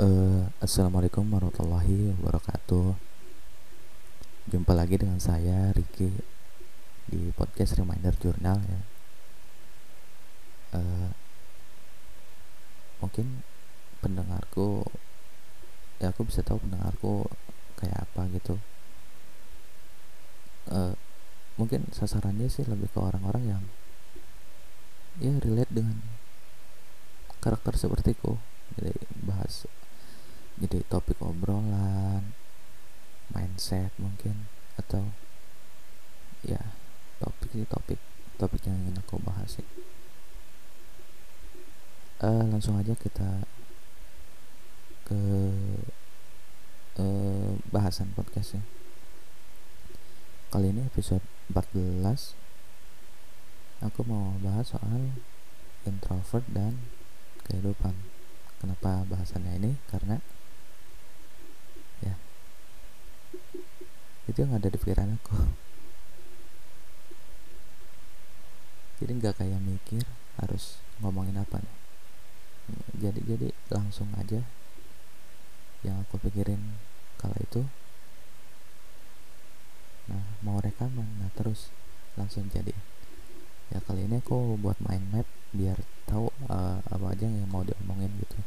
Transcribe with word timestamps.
Uh, 0.00 0.48
Assalamualaikum 0.64 1.28
warahmatullahi 1.28 2.16
wabarakatuh. 2.16 2.96
Jumpa 4.48 4.72
lagi 4.72 4.96
dengan 4.96 5.20
saya 5.20 5.76
Riki 5.76 6.08
Di 7.04 7.28
podcast 7.36 7.76
Reminder 7.76 8.16
Journal 8.16 8.64
ya. 8.64 8.80
Uh, 10.72 11.12
Mungkin 13.04 13.44
pendengarku 14.00 14.88
Ya 16.00 16.16
aku 16.16 16.24
bisa 16.24 16.40
tahu 16.40 16.64
pendengarku 16.64 17.28
kayak 17.76 18.08
apa 18.08 18.24
gitu. 18.32 18.56
Uh, 20.72 20.96
Mungkin 21.60 21.92
sasarannya 21.92 22.48
sih 22.48 22.64
lebih 22.64 22.88
ke 22.88 22.96
orang-orang 22.96 23.52
yang 23.52 23.64
Ya 25.20 25.36
relate 25.44 25.68
dengan 25.68 26.00
karakter 27.44 27.76
sepertiku. 27.76 28.40
Jadi 28.80 28.96
bahas 29.28 29.68
jadi 30.60 30.84
topik 30.92 31.16
obrolan 31.24 32.36
mindset 33.32 33.90
mungkin 33.96 34.46
atau 34.76 35.08
ya 36.44 36.60
topik 37.16 37.48
sih 37.52 37.64
topik 37.64 38.00
topik 38.36 38.60
yang 38.68 38.76
ingin 38.84 39.00
aku 39.00 39.16
bahas 39.20 39.60
sih. 39.60 39.66
Uh, 42.20 42.44
langsung 42.52 42.76
aja 42.76 42.92
kita 42.92 43.48
ke 45.08 45.20
uh, 47.00 47.52
bahasan 47.72 48.12
podcastnya 48.12 48.60
kali 50.52 50.74
ini 50.74 50.84
episode 50.84 51.24
14 51.48 52.36
aku 53.80 54.02
mau 54.04 54.36
bahas 54.44 54.74
soal 54.74 55.14
introvert 55.88 56.44
dan 56.52 56.84
kehidupan. 57.48 57.96
Kenapa 58.60 59.08
bahasannya 59.08 59.56
ini? 59.56 59.72
Karena 59.88 60.20
itu 64.30 64.38
yang 64.38 64.54
ada 64.54 64.70
di 64.70 64.78
pikiran 64.78 65.18
aku. 65.18 65.34
Jadi 69.00 69.12
nggak 69.16 69.40
kayak 69.40 69.60
mikir 69.64 70.04
harus 70.38 70.78
ngomongin 71.02 71.40
apa 71.40 71.58
nih. 71.58 71.76
Jadi 73.00 73.20
jadi 73.26 73.48
langsung 73.72 74.12
aja 74.14 74.44
yang 75.80 75.96
aku 76.04 76.20
pikirin 76.20 76.76
kalau 77.16 77.34
itu 77.40 77.64
nah 80.04 80.20
mau 80.44 80.60
rekaman 80.60 81.06
nah 81.18 81.32
terus 81.34 81.72
langsung 82.14 82.46
jadi. 82.52 82.76
Ya 83.70 83.78
kali 83.82 84.06
ini 84.06 84.20
aku 84.20 84.58
buat 84.60 84.78
mind 84.82 85.06
map 85.10 85.26
biar 85.50 85.80
tahu 86.06 86.30
uh, 86.46 86.78
apa 86.86 87.06
aja 87.14 87.26
yang 87.26 87.50
mau 87.50 87.66
diomongin 87.66 88.12
gitu. 88.20 88.38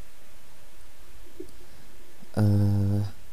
Eh 2.38 2.40
uh, 2.40 3.23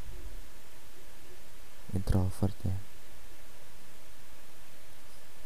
introvert 1.95 2.55
ya. 2.63 2.77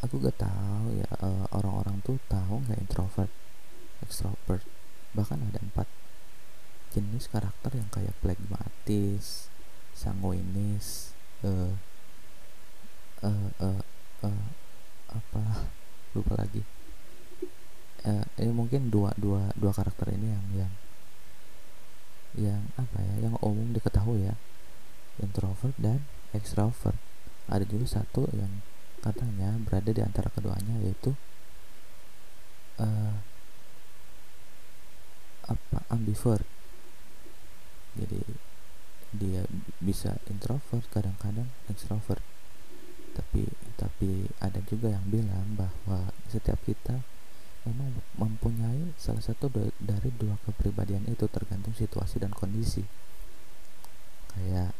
Aku 0.05 0.21
gak 0.21 0.38
tahu 0.38 1.01
ya 1.01 1.09
uh, 1.21 1.49
orang-orang 1.49 1.97
tuh 2.05 2.21
tahu 2.29 2.61
nggak 2.65 2.79
introvert 2.81 3.31
extrovert? 4.05 4.61
Bahkan 5.17 5.39
ada 5.49 5.59
empat 5.63 5.88
jenis 6.93 7.27
karakter 7.27 7.75
yang 7.75 7.89
kayak 7.91 8.16
phlegmatis 8.21 9.51
sanguinis 9.95 11.16
uh, 11.43 11.73
uh, 13.23 13.49
uh, 13.59 13.81
uh, 14.23 14.45
apa 15.09 15.43
lupa 16.16 16.33
lagi. 16.38 16.61
Uh, 18.05 18.21
ini 18.38 18.53
mungkin 18.53 18.93
dua 18.93 19.11
dua 19.17 19.49
dua 19.57 19.73
karakter 19.73 20.13
ini 20.13 20.29
yang 20.29 20.45
yang 20.53 20.73
yang 22.35 22.61
apa 22.75 22.99
ya 23.01 23.16
yang 23.25 23.35
umum 23.41 23.71
diketahui 23.71 24.27
ya 24.27 24.35
introvert 25.23 25.73
dan 25.79 26.03
extrovert. 26.35 26.97
Ada 27.47 27.63
juga 27.66 28.01
satu 28.01 28.28
yang 28.35 28.62
katanya 29.06 29.56
berada 29.62 29.94
di 29.94 30.01
antara 30.01 30.34
keduanya 30.34 30.81
yaitu 30.81 31.13
uh, 32.81 33.16
apa 35.46 35.79
ambivert. 35.94 36.46
Jadi 37.96 38.22
dia 39.16 39.47
bisa 39.79 40.19
introvert 40.28 40.84
kadang-kadang 40.91 41.47
extrovert. 41.72 42.23
Tapi 43.16 43.47
tapi 43.79 44.28
ada 44.44 44.59
juga 44.67 44.91
yang 44.91 45.06
bilang 45.07 45.56
bahwa 45.56 46.12
setiap 46.28 46.59
kita 46.67 47.00
memang 47.66 48.03
mempunyai 48.19 48.94
salah 49.00 49.23
satu 49.23 49.50
dari 49.81 50.09
dua 50.13 50.38
kepribadian 50.46 51.07
itu 51.09 51.25
tergantung 51.31 51.73
situasi 51.73 52.19
dan 52.22 52.35
kondisi. 52.35 52.84
Kayak 54.35 54.75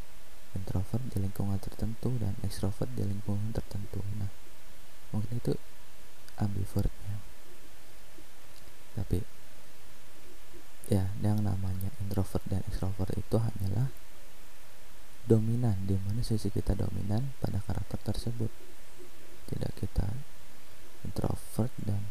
introvert 0.56 1.04
di 1.12 1.20
lingkungan 1.20 1.60
tertentu 1.60 2.16
dan 2.18 2.34
extrovert 2.42 2.90
di 2.96 3.04
lingkungan 3.04 3.52
tertentu. 3.52 4.00
Nah 4.18 4.32
mungkin 5.12 5.38
itu 5.38 5.54
ambivertnya. 6.40 7.16
Tapi 8.96 9.20
ya 10.88 11.12
yang 11.20 11.44
namanya 11.44 11.92
introvert 12.00 12.44
dan 12.48 12.64
extrovert 12.68 13.12
itu 13.16 13.36
hanyalah 13.36 13.92
dominan 15.26 15.74
di 15.90 15.98
mana 15.98 16.22
sisi 16.22 16.54
kita 16.54 16.78
dominan 16.78 17.36
pada 17.44 17.60
karakter 17.64 18.00
tersebut. 18.02 18.52
Tidak 19.46 19.72
kita 19.78 20.08
introvert 21.06 21.70
dan 21.82 22.02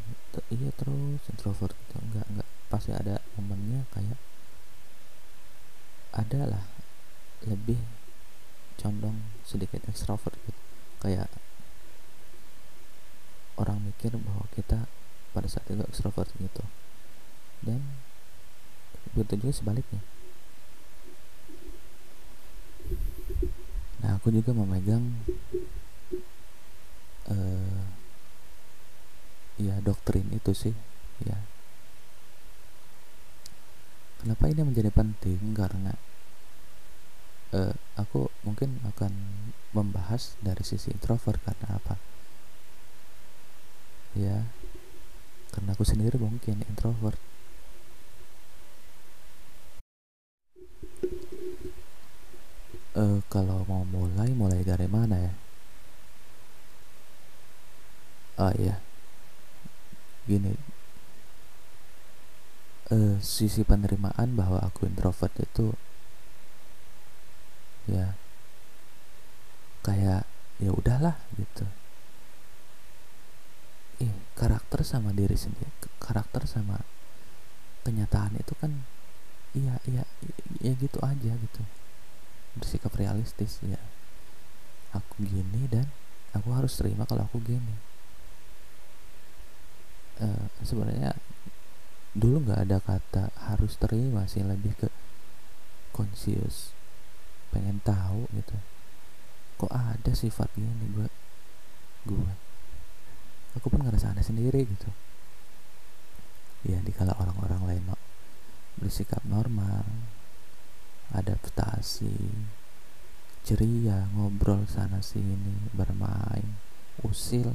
iya 0.50 0.71
terus 0.75 1.22
introvert 1.31 1.75
itu 1.75 1.97
enggak 1.99 2.26
enggak. 2.31 2.49
Pasti 2.71 2.91
ada 2.94 3.19
momennya 3.38 3.87
kayak 3.94 4.19
adalah 6.15 6.62
lebih 7.43 8.03
condong 8.81 9.23
sedikit 9.47 9.83
ekstrovert 9.87 10.35
gitu. 10.45 10.61
Kayak 11.03 11.29
orang 13.55 13.79
mikir 13.85 14.15
bahwa 14.19 14.47
kita 14.55 14.91
pada 15.35 15.47
saat 15.51 15.67
itu 15.71 15.83
ekstrovert 15.87 16.31
gitu. 16.39 16.65
Dan 17.62 17.83
begitu 19.15 19.47
juga 19.47 19.55
sebaliknya. 19.55 20.03
Nah 24.05 24.21
aku 24.21 24.29
juga 24.29 24.53
memegang 24.53 25.25
uh, 27.31 27.85
ya 29.56 29.79
doktrin 29.81 30.29
itu 30.35 30.53
sih 30.53 30.75
ya. 31.25 31.39
Kenapa 34.21 34.49
ini 34.49 34.65
menjadi 34.65 34.89
penting? 34.89 35.53
Karena 35.53 35.93
uh, 37.54 37.75
aku 37.94 38.26
mungkin 38.42 38.82
akan 38.82 39.15
membahas 39.70 40.34
dari 40.42 40.66
sisi 40.66 40.91
introvert 40.91 41.38
karena 41.47 41.78
apa? 41.78 41.94
Ya 44.15 44.47
karena 45.54 45.70
aku 45.75 45.87
sendiri 45.87 46.19
mungkin 46.19 46.66
introvert. 46.66 47.19
Uh, 52.94 53.19
kalau 53.26 53.66
mau 53.66 53.82
mulai 53.82 54.31
mulai 54.34 54.62
dari 54.62 54.87
mana 54.87 55.19
ya? 55.19 55.32
Ah 58.38 58.50
uh, 58.50 58.54
ya 58.59 58.82
gini. 60.26 60.54
Uh, 62.91 63.16
sisi 63.19 63.64
penerimaan 63.64 64.37
bahwa 64.38 64.62
aku 64.62 64.87
introvert 64.87 65.32
itu 65.41 65.75
ya. 67.91 68.17
Kayak 69.84 70.25
ya 70.59 70.71
udahlah 70.71 71.17
gitu. 71.37 71.67
Eh 74.00 74.15
karakter 74.34 74.83
sama 74.83 75.15
diri 75.15 75.37
sendiri 75.39 75.71
karakter 76.05 76.44
sama 76.44 76.84
kenyataan 77.85 78.37
itu 78.37 78.53
kan 78.61 78.85
iya 79.56 79.81
iya 79.88 80.05
ya 80.61 80.73
gitu 80.76 81.00
aja 81.00 81.32
gitu. 81.32 81.62
Bersikap 82.58 82.93
realistis 82.97 83.61
ya. 83.64 83.81
Aku 84.94 85.25
gini 85.25 85.67
dan 85.67 85.91
aku 86.37 86.55
harus 86.55 86.76
terima 86.79 87.08
kalau 87.08 87.26
aku 87.26 87.41
gini. 87.43 87.75
Uh, 90.14 90.47
sebenarnya 90.62 91.19
dulu 92.14 92.47
nggak 92.47 92.70
ada 92.70 92.79
kata 92.79 93.25
harus 93.50 93.75
terima 93.75 94.31
sih 94.31 94.47
lebih 94.47 94.70
ke 94.79 94.87
conscious 95.91 96.70
pengen 97.55 97.79
tahu 97.87 98.27
gitu. 98.35 98.59
Kok 99.62 99.71
ada 99.71 100.12
sifat 100.12 100.51
gini 100.59 100.91
gue 100.91 101.06
gue 102.05 102.33
aku 103.55 103.71
pun 103.71 103.87
ngerasa 103.87 104.11
aneh 104.11 104.27
sendiri 104.27 104.67
gitu. 104.67 104.91
Ya 106.67 106.83
dikala 106.83 107.15
orang-orang 107.15 107.62
lain 107.71 107.85
bersikap 108.75 109.23
normal 109.23 109.87
adaptasi 111.15 112.35
ceria 113.47 114.11
ngobrol 114.11 114.67
sana 114.67 114.99
sini 114.99 115.71
bermain 115.71 116.59
usil. 117.06 117.55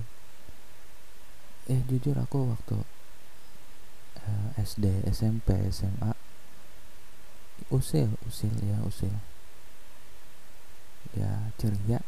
Eh 1.67 1.83
jujur 1.85 2.15
aku 2.15 2.55
waktu 2.55 2.77
eh, 4.23 4.63
SD 4.63 5.03
SMP 5.11 5.67
SMA 5.69 6.15
usil 7.69 8.17
usil 8.25 8.55
ya 8.65 8.81
usil 8.81 9.13
ya 11.15 11.51
ceria? 11.59 11.99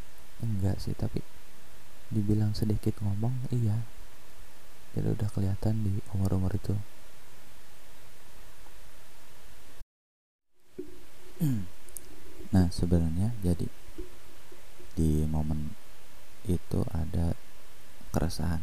Enggak 0.42 0.82
sih 0.82 0.98
tapi 0.98 1.22
dibilang 2.12 2.52
sedikit 2.52 3.00
ngomong 3.00 3.48
iya. 3.54 3.88
Jadi 4.92 5.08
udah 5.16 5.30
kelihatan 5.32 5.88
di 5.88 5.94
umur-umur 6.12 6.52
itu. 6.52 6.76
Nah 12.52 12.68
sebenarnya 12.68 13.32
jadi 13.40 13.64
di 15.00 15.24
momen 15.24 15.72
itu 16.44 16.84
ada 16.92 17.32
keresahan. 18.12 18.60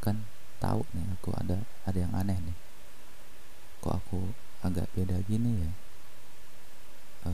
Kan 0.00 0.24
tahu 0.56 0.88
nih 0.96 1.04
aku 1.20 1.36
ada 1.36 1.68
ada 1.84 1.98
yang 2.00 2.16
aneh 2.16 2.40
nih. 2.40 2.56
Kok 3.84 3.94
aku 4.00 4.20
agak 4.64 4.88
beda 4.96 5.20
gini 5.28 5.68
ya? 5.68 5.72
E, 7.28 7.32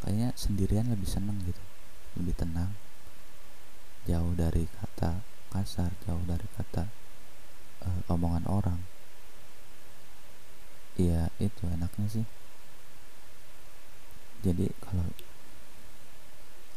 kayaknya 0.00 0.32
sendirian 0.36 0.88
lebih 0.88 1.08
seneng 1.08 1.40
gitu. 1.44 1.62
Lebih 2.16 2.34
tenang. 2.36 2.72
Jauh 4.08 4.32
dari 4.32 4.64
kata 4.66 5.20
kasar 5.50 5.90
jauh 6.06 6.22
dari 6.24 6.46
kata 6.56 6.88
e, 7.84 7.88
omongan 8.08 8.46
orang. 8.48 8.80
Iya 10.96 11.28
itu 11.42 11.68
enaknya 11.68 12.06
sih. 12.08 12.26
Jadi 14.40 14.72
kalau 14.80 15.04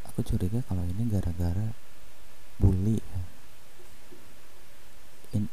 aku 0.03 0.19
curiga 0.25 0.59
kalau 0.67 0.83
ini 0.83 1.07
gara-gara 1.07 1.71
bully 2.59 2.99
ya. 2.99 3.21
In, 5.33 5.49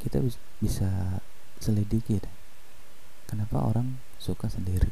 kita 0.00 0.22
bisa 0.62 1.20
selidiki 1.58 2.22
deh. 2.22 2.34
Kenapa 3.26 3.62
orang 3.62 4.00
suka 4.16 4.46
sendiri 4.46 4.90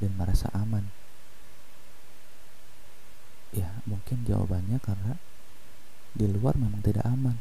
dan 0.00 0.16
merasa 0.18 0.50
aman 0.52 1.03
ya 3.54 3.70
mungkin 3.86 4.26
jawabannya 4.26 4.82
karena 4.82 5.14
di 6.10 6.26
luar 6.26 6.58
memang 6.58 6.82
tidak 6.82 7.06
aman. 7.06 7.38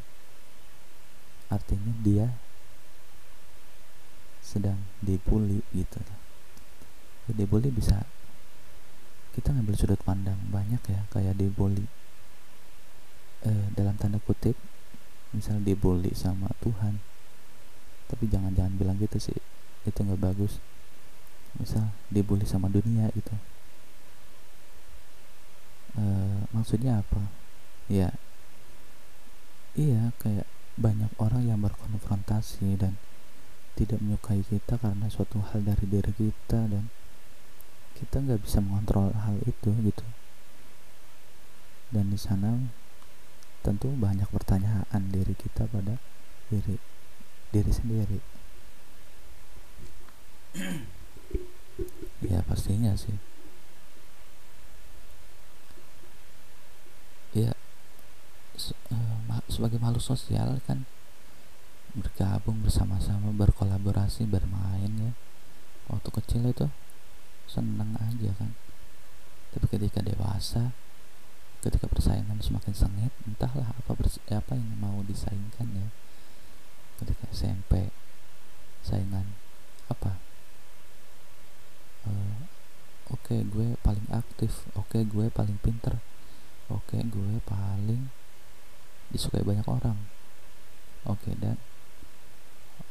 Artinya 1.49 1.93
dia 2.05 2.29
sedang 4.45 4.77
dibully 5.01 5.65
gitu 5.73 5.97
ya, 5.97 6.17
dibully 7.33 7.73
bisa 7.73 8.05
kita 9.33 9.49
ngambil 9.49 9.73
sudut 9.73 10.01
pandang 10.05 10.37
banyak 10.53 10.81
ya 10.85 11.09
kayak 11.09 11.33
dibully 11.33 11.89
eh, 13.41 13.67
dalam 13.73 13.97
tanda 13.97 14.21
kutip 14.21 14.53
misal 15.33 15.57
dibully 15.61 16.13
sama 16.13 16.53
Tuhan. 16.61 17.01
Tapi 18.05 18.29
jangan 18.29 18.53
jangan 18.53 18.77
bilang 18.77 18.97
gitu 19.01 19.17
sih 19.17 19.37
itu 19.85 19.97
nggak 19.97 20.21
bagus. 20.21 20.61
Misal 21.57 21.89
dibully 22.13 22.45
sama 22.45 22.69
dunia 22.69 23.09
gitu 23.13 23.33
e, 25.97 26.03
maksudnya 26.53 27.01
apa? 27.01 27.29
Ya 27.91 28.15
iya 29.73 30.13
kayak 30.21 30.45
banyak 30.77 31.09
orang 31.17 31.45
yang 31.45 31.59
berkonfrontasi 31.61 32.77
dan 32.77 32.97
tidak 33.73 34.01
menyukai 34.01 34.45
kita 34.45 34.77
karena 34.77 35.09
suatu 35.09 35.41
hal 35.41 35.65
dari 35.65 35.85
diri 35.89 36.13
kita 36.13 36.69
dan 36.69 36.93
kita 37.97 38.21
nggak 38.21 38.41
bisa 38.41 38.61
mengontrol 38.61 39.13
hal 39.13 39.37
itu 39.45 39.73
gitu. 39.81 40.05
Dan 41.93 42.09
di 42.09 42.17
sana 42.17 42.57
tentu 43.61 43.93
banyak 43.93 44.29
pertanyaan 44.29 45.03
diri 45.13 45.33
kita 45.37 45.69
pada 45.69 45.97
diri 46.49 46.77
diri 47.53 47.71
sendiri. 47.73 48.19
Ya 52.23 52.39
pastinya 52.47 52.95
sih 52.95 53.32
ya 57.33 57.53
se 58.53 58.77
uh, 58.93 59.41
sebagai 59.49 59.81
makhluk 59.81 60.05
sosial 60.05 60.61
kan 60.69 60.85
bergabung 61.93 62.61
bersama-sama 62.61 63.29
berkolaborasi 63.33 64.25
bermain 64.25 64.93
ya. 64.97 65.11
Waktu 65.89 66.09
kecil 66.09 66.43
itu 66.49 66.69
senang 67.45 67.93
aja 68.01 68.33
kan. 68.37 68.53
Tapi 69.53 69.65
ketika 69.69 70.01
dewasa 70.01 70.73
ketika 71.61 71.87
persaingan 71.87 72.43
semakin 72.43 72.75
sengit 72.75 73.13
entahlah 73.23 73.71
apa 73.77 73.95
apa 74.33 74.53
yang 74.53 74.73
mau 74.81 75.01
disaingkan 75.05 75.69
ya. 75.73 75.87
Ketika 77.01 77.29
SMP 77.33 77.93
saingan 78.85 79.37
apa? 79.89 80.17
Uh, 82.03 82.49
oke 83.13 83.31
okay, 83.31 83.39
gue 83.47 83.79
paling 83.79 84.07
aktif 84.11 84.67
oke 84.75 84.91
okay, 84.91 85.07
gue 85.07 85.31
paling 85.31 85.55
pinter 85.63 86.03
oke 86.71 86.97
gue 86.99 87.33
paling 87.43 88.07
disukai 89.11 89.43
banyak 89.43 89.67
orang. 89.67 89.97
Oke 91.03 91.35
dan 91.35 91.59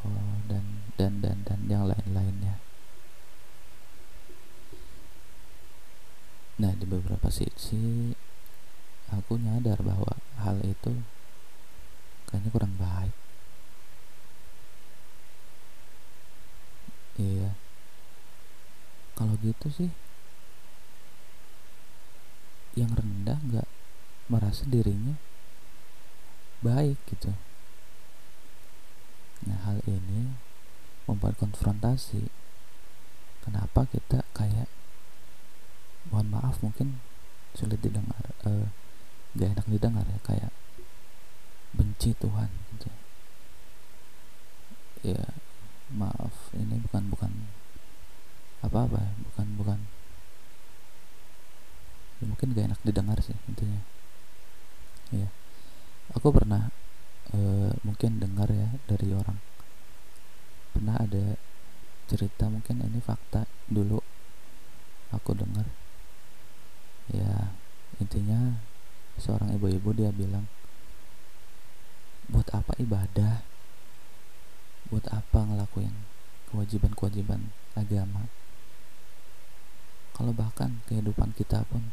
oh, 0.05 0.37
dan 0.51 0.65
dan 1.01 1.23
dan 1.25 1.37
dan 1.49 1.61
yang 1.67 1.89
lain-lainnya. 1.89 2.61
Nah 6.61 6.73
di 6.77 6.85
beberapa 6.85 7.33
sisi 7.33 8.13
aku 9.09 9.41
nyadar 9.41 9.81
bahwa 9.81 10.13
hal 10.39 10.61
itu 10.63 11.01
kayaknya 12.29 12.51
kurang 12.53 12.75
baik. 12.77 13.17
Iya. 17.21 17.57
Kalau 19.17 19.37
gitu 19.41 19.69
sih 19.69 19.91
yang 22.79 22.93
rendah 22.97 23.39
nggak 23.43 23.69
merasa 24.33 24.65
dirinya 24.65 25.19
baik 26.63 26.97
gitu. 27.11 27.35
Nah 29.45 29.59
hal 29.67 29.83
ini 29.85 30.33
membuat 31.05 31.35
konfrontasi. 31.37 32.31
Kenapa 33.43 33.91
kita 33.91 34.23
kayak 34.39 34.71
mohon 36.09 36.31
maaf 36.31 36.63
mungkin 36.63 37.03
sulit 37.59 37.83
didengar 37.83 38.33
uh, 38.47 38.71
gak 39.35 39.59
enak 39.59 39.67
didengar 39.67 40.07
ya 40.07 40.21
kayak 40.23 40.53
benci 41.75 42.15
Tuhan 42.15 42.49
gitu. 42.79 42.89
Ya 45.03 45.35
maaf 45.91 46.55
ini 46.55 46.79
bukan 46.87 47.11
bukan 47.11 47.33
apa 48.63 48.87
apa 48.87 48.99
ya 49.03 49.13
bukan 49.27 49.47
bukan 49.59 49.79
ya 52.23 52.25
mungkin 52.31 52.55
gak 52.55 52.67
enak 52.71 52.81
didengar 52.87 53.19
sih 53.19 53.35
intinya. 53.51 53.83
Ya 55.11 55.27
aku 56.15 56.31
pernah 56.31 56.71
e, 57.35 57.39
mungkin 57.83 58.23
dengar 58.23 58.47
ya 58.47 58.79
dari 58.87 59.11
orang. 59.11 59.43
Pernah 60.71 61.03
ada 61.03 61.35
cerita 62.07 62.47
mungkin 62.47 62.79
ini 62.87 63.03
fakta 63.03 63.51
dulu 63.67 63.99
aku 65.11 65.35
dengar. 65.35 65.67
Ya 67.11 67.59
intinya 67.99 68.63
seorang 69.19 69.59
ibu-ibu 69.59 69.91
dia 69.91 70.15
bilang 70.15 70.47
buat 72.31 72.47
apa 72.55 72.79
ibadah? 72.79 73.43
Buat 74.95 75.11
apa 75.11 75.43
ngelakuin 75.43 76.07
kewajiban-kewajiban 76.55 77.51
agama? 77.75 78.31
Kalau 80.13 80.37
bahkan 80.37 80.85
kehidupan 80.87 81.33
kita 81.35 81.65
pun 81.67 81.91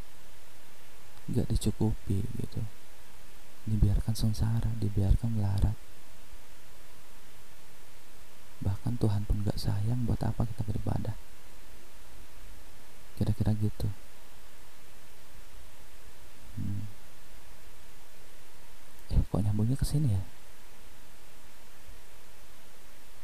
gak 1.34 1.50
dicukupi 1.50 2.26
gitu. 2.38 2.62
Dibiarkan 3.70 4.16
sengsara 4.18 4.72
dibiarkan 4.82 5.38
melarat. 5.38 5.78
Bahkan 8.60 8.98
Tuhan 8.98 9.24
pun 9.30 9.46
gak 9.46 9.62
sayang 9.62 10.04
buat 10.10 10.20
apa 10.26 10.46
kita 10.50 10.66
beribadah. 10.66 11.16
Kira-kira 13.20 13.54
gitu. 13.58 13.88
Hmm. 16.60 16.84
eh 19.16 19.24
kok 19.24 19.40
nyambungnya 19.40 19.80
ke 19.80 19.88
sini 19.88 20.12
ya? 20.12 20.24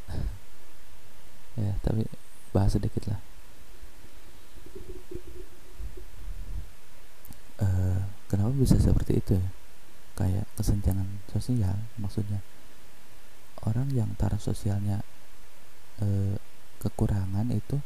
Ya 1.56 1.72
tapi 1.84 2.04
bahas 2.52 2.76
sedikit 2.76 3.08
lah 3.12 3.20
uh, 7.62 8.00
kenapa 8.28 8.45
bisa 8.56 8.80
seperti 8.80 9.20
itu 9.20 9.38
ya. 9.38 9.50
Kayak 10.16 10.48
kesenjangan 10.56 11.08
sosial 11.30 11.76
maksudnya. 12.00 12.40
Orang 13.68 13.92
yang 13.92 14.16
taraf 14.16 14.40
sosialnya 14.40 15.04
uh, 16.00 16.36
kekurangan 16.80 17.52
itu 17.52 17.82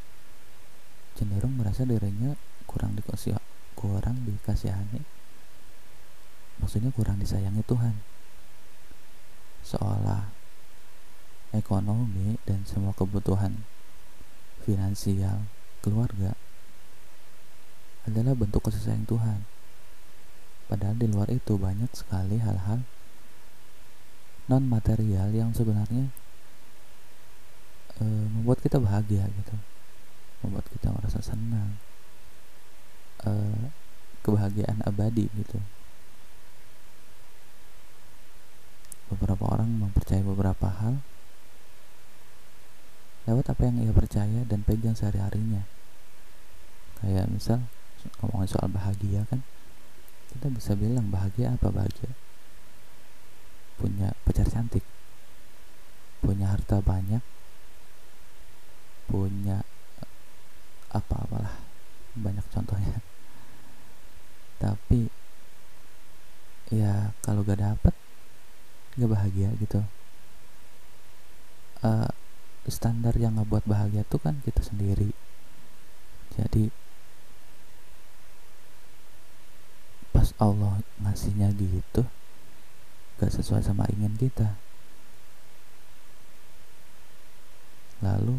cenderung 1.18 1.58
merasa 1.58 1.84
dirinya 1.84 2.36
kurang 2.70 2.94
dikasih 2.96 3.36
kurang 3.74 4.24
dikasihani. 4.28 5.02
Maksudnya 6.60 6.92
kurang 6.92 7.18
disayangi 7.18 7.64
Tuhan. 7.64 7.96
Seolah 9.64 10.30
ekonomi 11.56 12.38
dan 12.46 12.62
semua 12.68 12.94
kebutuhan 12.94 13.66
finansial, 14.68 15.50
keluarga 15.82 16.38
adalah 18.06 18.38
bentuk 18.38 18.66
kasih 18.68 18.84
sayang 18.84 19.06
Tuhan. 19.10 19.59
Padahal 20.70 20.96
di 21.02 21.10
luar 21.10 21.34
itu 21.34 21.58
banyak 21.58 21.90
sekali 21.98 22.38
hal-hal 22.38 22.86
non 24.50 24.66
material 24.66 25.34
yang 25.34 25.50
sebenarnya 25.54 26.14
e, 27.98 28.06
membuat 28.06 28.62
kita 28.62 28.78
bahagia 28.78 29.26
gitu, 29.30 29.56
membuat 30.46 30.66
kita 30.70 30.94
merasa 30.94 31.22
senang, 31.26 31.78
e, 33.26 33.32
kebahagiaan 34.22 34.86
abadi 34.86 35.26
gitu. 35.34 35.58
Beberapa 39.10 39.58
orang 39.58 39.90
mempercayai 39.90 40.22
beberapa 40.22 40.70
hal 40.70 41.02
lewat 43.26 43.54
apa 43.54 43.62
yang 43.70 43.78
ia 43.86 43.94
percaya 43.94 44.42
dan 44.46 44.66
pegang 44.66 44.98
sehari-harinya. 44.98 45.66
Kayak 47.02 47.30
misal 47.30 47.70
ngomongin 48.22 48.50
soal 48.50 48.70
bahagia 48.70 49.30
kan, 49.30 49.46
kita 50.29 50.48
bisa 50.53 50.77
bilang 50.77 51.09
bahagia 51.09 51.57
apa 51.57 51.74
bahagia? 51.74 52.12
Punya 53.79 54.12
pacar 54.27 54.45
cantik, 54.45 54.83
punya 56.21 56.51
harta 56.51 56.83
banyak, 56.83 57.24
punya 59.07 59.63
apa-apalah 60.93 61.57
banyak 62.13 62.45
contohnya. 62.51 63.00
Tapi 64.63 65.19
ya 66.69 67.17
kalau 67.25 67.41
gak 67.41 67.62
dapet 67.65 67.93
gak 68.93 69.09
bahagia 69.09 69.50
gitu 69.57 69.81
uh, 71.81 72.09
standar 72.69 73.17
yang 73.17 73.41
ngebuat 73.41 73.65
bahagia 73.65 74.05
tuh 74.05 74.21
kan 74.21 74.38
kita 74.45 74.62
sendiri 74.62 75.09
jadi 76.38 76.69
pas 80.29 80.45
Allah 80.45 80.86
ngasihnya 81.01 81.50
gitu 81.57 82.05
gak 83.17 83.33
sesuai 83.33 83.65
sama 83.65 83.89
ingin 83.89 84.13
kita. 84.13 84.53
Lalu 88.05 88.38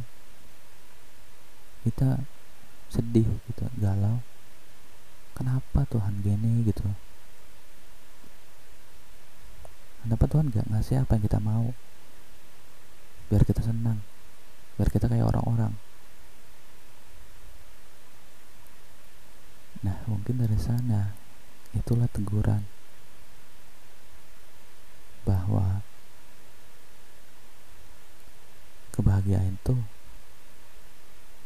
kita 1.82 2.22
sedih 2.94 3.26
gitu 3.50 3.66
galau. 3.82 4.22
Kenapa 5.34 5.82
Tuhan 5.90 6.22
gini 6.22 6.62
gitu? 6.62 6.86
Kenapa 10.06 10.24
Tuhan 10.30 10.54
gak 10.54 10.70
ngasih 10.70 11.02
apa 11.02 11.18
yang 11.18 11.24
kita 11.26 11.42
mau? 11.42 11.74
Biar 13.26 13.42
kita 13.42 13.66
senang 13.66 13.98
biar 14.78 14.88
kita 14.88 15.12
kayak 15.12 15.28
orang-orang. 15.28 15.76
Nah 19.84 20.00
mungkin 20.08 20.40
dari 20.40 20.56
sana 20.56 21.19
itulah 21.74 22.10
teguran 22.10 22.66
bahwa 25.22 25.84
kebahagiaan 28.90 29.54
itu 29.54 29.76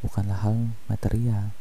bukanlah 0.00 0.38
hal 0.40 0.56
material. 0.88 1.52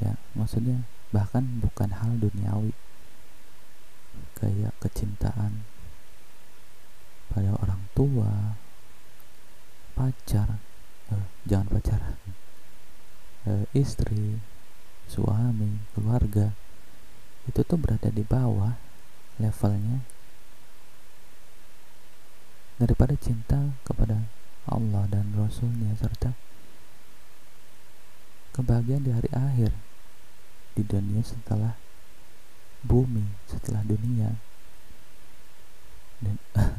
Ya 0.00 0.16
maksudnya 0.32 0.84
bahkan 1.12 1.60
bukan 1.60 1.90
hal 1.92 2.16
duniawi. 2.20 2.72
Kayak 4.36 4.72
kecintaan 4.80 5.68
pada 7.28 7.52
orang 7.60 7.82
tua 7.92 8.56
pacar 9.92 10.58
eh, 11.12 11.26
jangan 11.44 11.68
pacaran 11.68 12.16
eh, 13.44 13.64
istri 13.76 14.40
suami 15.10 15.82
keluarga 15.90 16.54
itu 17.50 17.66
tuh 17.66 17.74
berada 17.74 18.06
di 18.14 18.22
bawah 18.22 18.78
levelnya. 19.42 20.06
Daripada 22.78 23.12
cinta 23.18 23.74
kepada 23.82 24.24
Allah 24.70 25.04
dan 25.10 25.34
Rasulnya 25.34 25.98
serta 25.98 26.32
kebahagiaan 28.54 29.04
di 29.04 29.12
hari 29.12 29.30
akhir 29.34 29.74
di 30.78 30.86
dunia 30.86 31.20
setelah 31.26 31.74
bumi 32.86 33.26
setelah 33.50 33.82
dunia. 33.82 34.38
Dan 36.22 36.38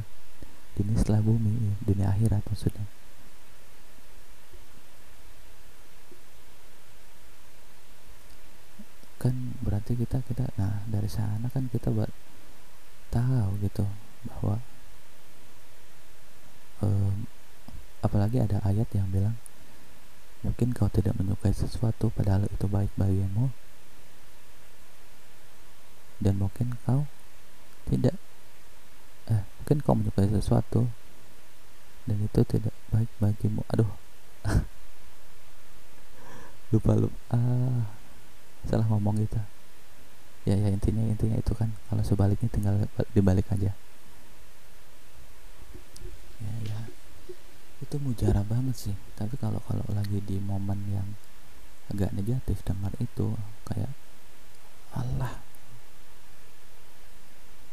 dunia 0.79 0.95
setelah 0.97 1.21
bumi 1.21 1.51
ya, 1.51 1.73
dunia 1.83 2.07
akhirat 2.15 2.41
maksudnya 2.47 2.87
kan 9.21 9.37
berarti 9.61 9.93
kita 9.93 10.25
kita 10.25 10.49
nah 10.57 10.81
dari 10.89 11.05
sana 11.05 11.45
kan 11.53 11.69
kita 11.69 11.93
tahu 13.13 13.51
gitu 13.61 13.85
bahwa 14.25 14.57
um, 16.81 17.29
apalagi 18.01 18.41
ada 18.41 18.57
ayat 18.65 18.89
yang 18.97 19.05
bilang 19.13 19.37
mungkin 20.41 20.73
kau 20.73 20.89
tidak 20.89 21.13
menyukai 21.21 21.53
sesuatu 21.53 22.09
padahal 22.09 22.49
itu 22.49 22.65
baik 22.65 22.89
bagimu 22.97 23.53
dan 26.17 26.41
mungkin 26.41 26.73
kau 26.81 27.05
tidak 27.85 28.17
eh 29.29 29.45
mungkin 29.61 29.77
kau 29.85 29.93
menyukai 29.93 30.25
sesuatu 30.33 30.89
dan 32.09 32.17
itu 32.17 32.41
tidak 32.49 32.73
baik 32.89 33.13
bagimu. 33.21 33.61
Aduh. 33.69 33.93
Lupa 36.73 36.97
lupa. 36.97 37.13
Ah 37.29 38.01
salah 38.65 38.85
ngomong 38.85 39.17
gitu 39.25 39.41
ya 40.47 40.55
ya 40.57 40.69
intinya 40.73 41.03
intinya 41.05 41.37
itu 41.37 41.53
kan. 41.53 41.69
Kalau 41.89 42.03
sebaliknya 42.05 42.49
tinggal 42.49 42.75
dibalik 43.13 43.45
aja. 43.53 43.71
Ya 46.41 46.53
ya. 46.65 46.79
Itu 47.81 48.01
mujarab 48.01 48.45
banget 48.49 48.75
sih. 48.89 48.95
Tapi 49.17 49.37
kalau 49.37 49.61
kalau 49.65 49.85
lagi 49.93 50.21
di 50.21 50.37
momen 50.41 50.79
yang 50.89 51.07
agak 51.91 52.15
negatif 52.15 52.63
dengar 52.63 52.93
itu 52.97 53.35
kayak 53.67 53.91
Allah 54.95 55.41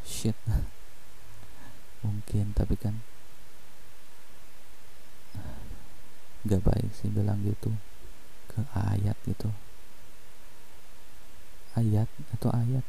shit. 0.03 0.37
Mungkin 2.05 2.55
tapi 2.55 2.79
kan 2.79 3.03
gak 6.49 6.65
baik 6.65 6.91
sih 6.97 7.13
bilang 7.13 7.45
gitu 7.45 7.75
ke 8.49 8.65
ayat 8.73 9.19
gitu 9.29 9.53
ayat 11.79 12.11
atau 12.35 12.51
ayat. 12.51 12.83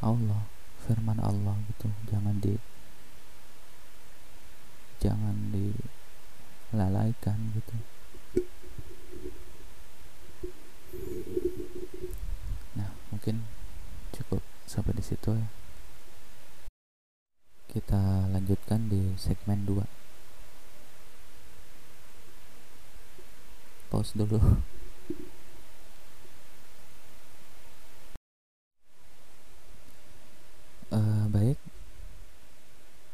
Allah 0.00 0.48
firman 0.88 1.20
Allah 1.20 1.60
gitu. 1.68 1.92
Jangan 2.08 2.40
di 2.40 2.56
jangan 4.98 5.52
dilalaikan 5.52 7.38
gitu. 7.52 7.76
Nah 12.74 12.90
mungkin 13.12 13.44
cukup 14.16 14.40
sampai 14.64 14.96
di 14.96 15.04
situ 15.04 15.36
ya. 15.36 15.48
Kita 17.68 18.32
lanjutkan 18.32 18.88
di 18.88 19.12
segmen 19.20 19.68
2 19.68 19.98
pause 23.88 24.12
dulu 24.12 24.36
uh, 30.92 31.24
baik 31.32 31.56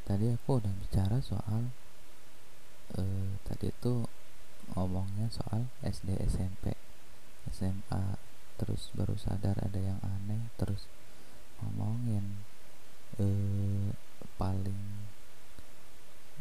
tadi 0.03 0.35
aku 0.35 0.59
udah 0.59 0.75
bicara 0.83 1.14
soal 1.25 1.73
uh, 3.01 3.31
tadi 3.49 3.73
itu 3.73 4.05
ngomongnya 4.77 5.33
soal 5.33 5.73
SD 5.81 6.21
SMP 6.29 6.77
SMA 7.49 8.21
terus 8.61 8.93
baru 8.93 9.17
sadar 9.17 9.57
ada 9.65 9.81
yang 9.81 9.97
aneh 10.05 10.53
terus 10.61 10.85
ngomongin 11.65 12.45
uh, 13.17 13.89
paling 14.37 15.09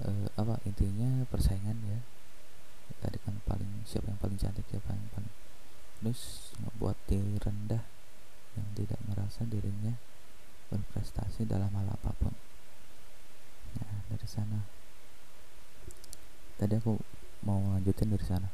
uh, 0.04 0.28
apa 0.36 0.60
intinya 0.68 1.24
persaingan 1.32 1.80
ya. 1.88 2.00
Tadi 3.00 3.18
kan 3.24 3.40
paling 3.48 3.88
siapa 3.88 4.12
yang 4.12 4.20
paling 4.20 4.40
cantik 4.40 4.68
siapa 4.68 4.92
yang 4.92 5.12
paling 5.16 5.34
terus 6.04 6.52
ngebuat 6.60 7.00
diri 7.08 7.40
rendah 7.40 7.84
yang 8.60 8.68
tidak 8.76 9.00
merasa 9.08 9.48
dirinya 9.48 9.96
berprestasi 10.68 11.48
dalam 11.48 11.72
hal 11.72 11.88
apa 11.96 12.12
pun 12.20 12.36
nah 13.80 13.94
dari 14.10 14.28
sana. 14.28 14.60
Tadi 16.58 16.74
aku 16.78 16.96
mau 17.44 17.60
lanjutin 17.74 18.14
dari 18.14 18.26
sana. 18.26 18.50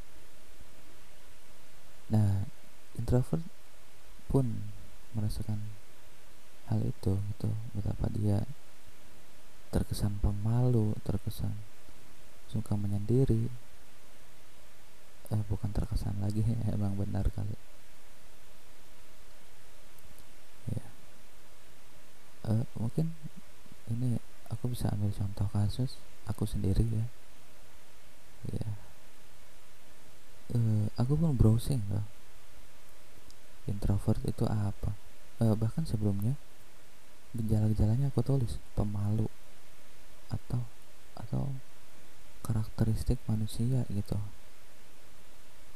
Nah 2.10 2.46
introvert 2.98 3.44
pun 4.30 4.46
merasakan 5.14 5.60
hal 6.70 6.80
itu 6.86 7.18
gitu. 7.18 7.50
Betapa 7.74 8.10
dia 8.14 8.46
terkesan 9.70 10.18
pemalu 10.18 10.98
terkesan 11.06 11.54
suka 12.50 12.74
menyendiri. 12.74 13.50
Eh, 15.30 15.44
bukan 15.46 15.70
terkesan 15.70 16.18
lagi 16.18 16.42
emang 16.76 16.98
benar 16.98 17.30
kali. 17.30 17.54
Ya. 20.74 20.86
Eh, 22.50 22.66
mungkin 22.78 23.14
ini 23.94 24.18
bisa 24.70 24.94
ambil 24.94 25.10
contoh 25.12 25.50
kasus 25.52 25.98
aku 26.30 26.46
sendiri 26.46 26.86
ya. 26.86 27.06
Ya 28.54 28.70
eh, 30.54 30.86
aku 30.98 31.14
pun 31.18 31.38
browsing 31.38 31.82
loh. 31.90 32.06
Introvert 33.70 34.22
itu 34.26 34.46
apa? 34.50 34.98
Eh, 35.42 35.54
bahkan 35.54 35.86
sebelumnya 35.86 36.34
gejala-gejalanya 37.38 38.10
aku 38.10 38.26
tulis 38.26 38.58
pemalu 38.74 39.30
atau 40.34 40.66
atau 41.14 41.54
karakteristik 42.42 43.22
manusia 43.30 43.86
gitu. 43.94 44.18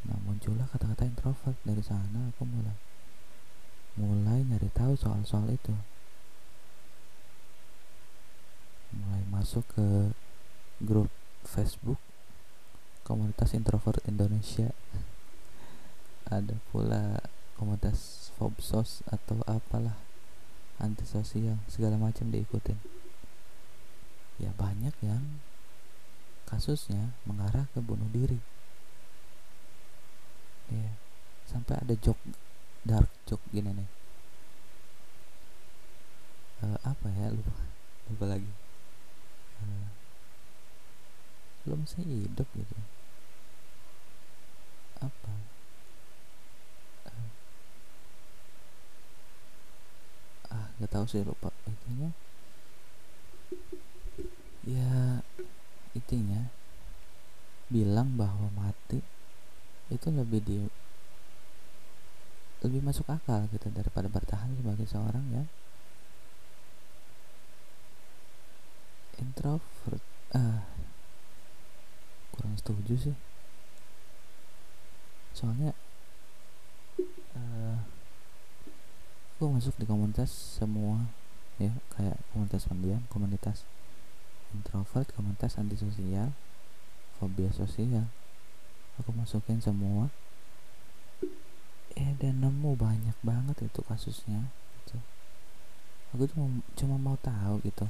Nah 0.10 0.18
muncullah 0.26 0.66
kata-kata 0.74 1.06
introvert 1.06 1.58
dari 1.62 1.86
sana 1.86 2.34
aku 2.34 2.44
mulai 2.44 2.76
mulai 3.94 4.42
nyari 4.42 4.74
tahu 4.74 4.98
soal-soal 4.98 5.54
itu 5.54 5.78
mulai 8.94 9.24
masuk 9.34 9.66
ke 9.74 10.14
grup 10.82 11.10
Facebook 11.44 12.00
komunitas 13.04 13.52
introvert 13.54 14.00
Indonesia. 14.08 14.72
Ada 16.30 16.56
pula 16.72 17.20
komunitas 17.60 18.32
Fobsos 18.40 19.06
atau 19.12 19.44
apalah 19.46 20.00
antisosial 20.82 21.60
segala 21.70 22.00
macam 22.00 22.32
diikutin. 22.32 22.80
Ya 24.42 24.50
banyak 24.58 24.96
yang 25.04 25.44
kasusnya 26.50 27.14
mengarah 27.28 27.70
ke 27.76 27.80
bunuh 27.84 28.10
diri. 28.10 28.40
Ya 30.72 30.96
sampai 31.46 31.78
ada 31.78 31.94
joke 32.00 32.24
dark 32.88 33.12
joke 33.30 33.44
gini 33.54 33.70
nih. 33.84 33.90
Uh, 36.64 36.80
apa 36.88 37.08
ya? 37.14 37.30
Lupa 37.30 37.54
lupa 38.10 38.26
lagi 38.26 38.63
belum 41.64 41.88
saya 41.88 42.04
hidup 42.04 42.48
gitu. 42.56 42.76
Apa? 45.00 45.34
Uh, 47.08 47.28
ah 50.52 50.68
nggak 50.80 50.92
tahu 50.92 51.06
sih 51.08 51.24
lupa 51.24 51.50
intinya 51.68 52.12
ya 54.64 55.20
intinya 55.92 56.48
bilang 57.68 58.16
bahwa 58.16 58.48
mati 58.56 59.04
itu 59.92 60.08
lebih 60.08 60.40
di 60.44 60.58
lebih 62.64 62.80
masuk 62.80 63.04
akal 63.12 63.44
gitu 63.52 63.68
daripada 63.76 64.08
bertahan 64.08 64.56
sebagai 64.56 64.88
seorang 64.88 65.26
ya 65.36 65.44
introvert 69.34 70.06
ah 70.38 70.62
kurang 72.30 72.54
setuju 72.54 73.10
sih. 73.10 73.18
Soalnya 75.34 75.74
uh, 77.34 77.82
aku 79.34 79.50
masuk 79.50 79.74
di 79.82 79.90
komunitas 79.90 80.30
semua 80.30 81.10
ya 81.58 81.74
kayak 81.98 82.22
komunitas 82.30 82.70
pendiam 82.70 83.02
komunitas 83.10 83.66
introvert 84.54 85.10
komunitas 85.18 85.58
antisosial 85.58 86.30
fobia 87.18 87.50
sosial. 87.50 88.06
Aku 89.02 89.10
masukin 89.18 89.58
semua. 89.58 90.14
Eh 91.98 92.14
dan 92.22 92.38
nemu 92.38 92.78
banyak 92.78 93.18
banget 93.26 93.66
itu 93.66 93.82
kasusnya 93.82 94.54
gitu. 94.82 95.02
aku 96.14 96.30
cuma 96.30 96.62
cuma 96.78 96.96
mau 97.02 97.18
tahu 97.18 97.58
gitu 97.66 97.90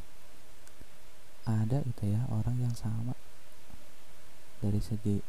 ada 1.43 1.83
gitu 1.83 2.03
ya 2.07 2.23
orang 2.31 2.59
yang 2.59 2.75
sama. 2.75 3.15
Dari 4.63 4.79
segi 4.79 5.19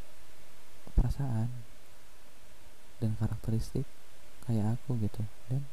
perasaan 0.95 1.51
dan 3.03 3.19
karakteristik 3.19 3.87
kayak 4.47 4.79
aku 4.79 4.99
gitu. 5.03 5.23
Dan 5.51 5.67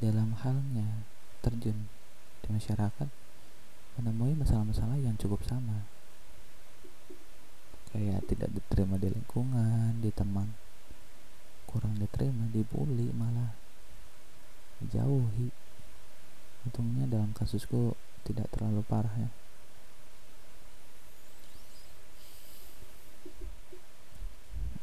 dalam 0.00 0.34
halnya 0.40 1.04
terjun 1.44 1.86
di 2.42 2.48
masyarakat 2.50 3.08
menemui 4.00 4.34
masalah-masalah 4.34 4.98
yang 4.98 5.14
cukup 5.20 5.44
sama. 5.46 5.86
Kayak 7.94 8.26
tidak 8.26 8.50
diterima 8.50 8.98
di 8.98 9.06
lingkungan 9.12 10.02
di 10.02 10.10
teman 10.10 10.50
kurang 11.74 11.98
diterima 11.98 12.46
dibully 12.54 13.10
malah 13.10 13.50
dijauhi. 14.78 15.50
Untungnya 16.64 17.10
dalam 17.10 17.34
kasusku 17.34 17.98
tidak 18.24 18.48
terlalu 18.50 18.80
parah 18.88 19.14
ya. 19.14 19.30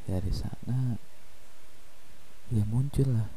Dari 0.06 0.32
sana 0.34 0.98
ya 2.54 2.64
muncul 2.68 3.10
lah. 3.16 3.30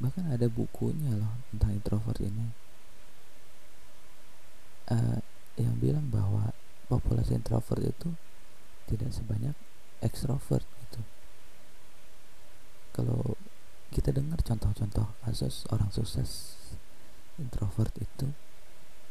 Bahkan 0.00 0.32
ada 0.32 0.46
bukunya 0.48 1.12
loh 1.12 1.40
tentang 1.52 1.76
introvert 1.76 2.20
ini. 2.24 2.46
Uh, 4.90 5.22
yang 5.54 5.76
bilang 5.78 6.10
bahwa 6.10 6.50
populasi 6.90 7.38
introvert 7.38 7.84
itu 7.84 8.10
tidak 8.90 9.14
sebanyak 9.14 9.54
ekstrovert 10.02 10.66
gitu. 10.88 11.00
Kalau 12.90 13.38
kita 13.94 14.10
dengar 14.10 14.42
contoh-contoh 14.42 15.14
kasus 15.22 15.66
orang 15.70 15.90
sukses 15.94 16.58
introvert 17.40 17.96
itu 17.96 18.30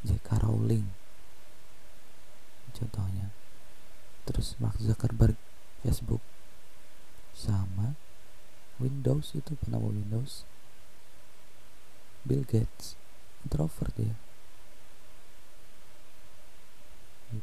J.K. 0.05 0.45
Rowling. 0.45 0.87
Contohnya. 2.77 3.33
Terus 4.29 4.55
Mark 4.61 4.77
Zuckerberg 4.77 5.35
Facebook. 5.81 6.21
Sama 7.33 7.97
Windows 8.77 9.33
itu 9.33 9.57
penama 9.59 9.89
Windows. 9.89 10.47
Bill 12.23 12.45
Gates 12.45 12.95
introvert 13.43 13.95
ya 13.95 14.15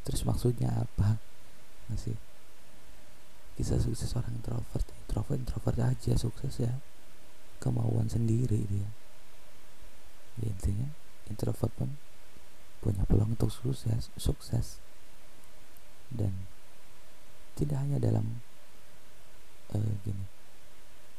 terus 0.03 0.27
maksudnya 0.27 0.71
apa? 0.83 1.23
Masih 1.87 2.19
kisah 3.55 3.79
sukses 3.79 4.11
orang 4.19 4.35
introvert. 4.35 4.87
Introvert 5.07 5.39
introvert 5.39 5.79
aja 5.79 6.13
sukses 6.19 6.59
ya. 6.59 6.75
Kemauan 7.63 8.11
sendiri 8.11 8.67
dia 8.67 9.06
ya, 10.41 10.49
intinya 10.53 10.89
introvert 11.29 11.73
pun 11.77 11.97
punya 12.81 13.03
peluang 13.09 13.35
untuk 13.35 13.51
sukses 13.51 14.13
sukses. 14.17 14.79
Dan 16.07 16.47
tidak 17.59 17.83
hanya 17.83 17.99
dalam 17.99 18.45
uh, 19.75 19.93
gini 20.07 20.27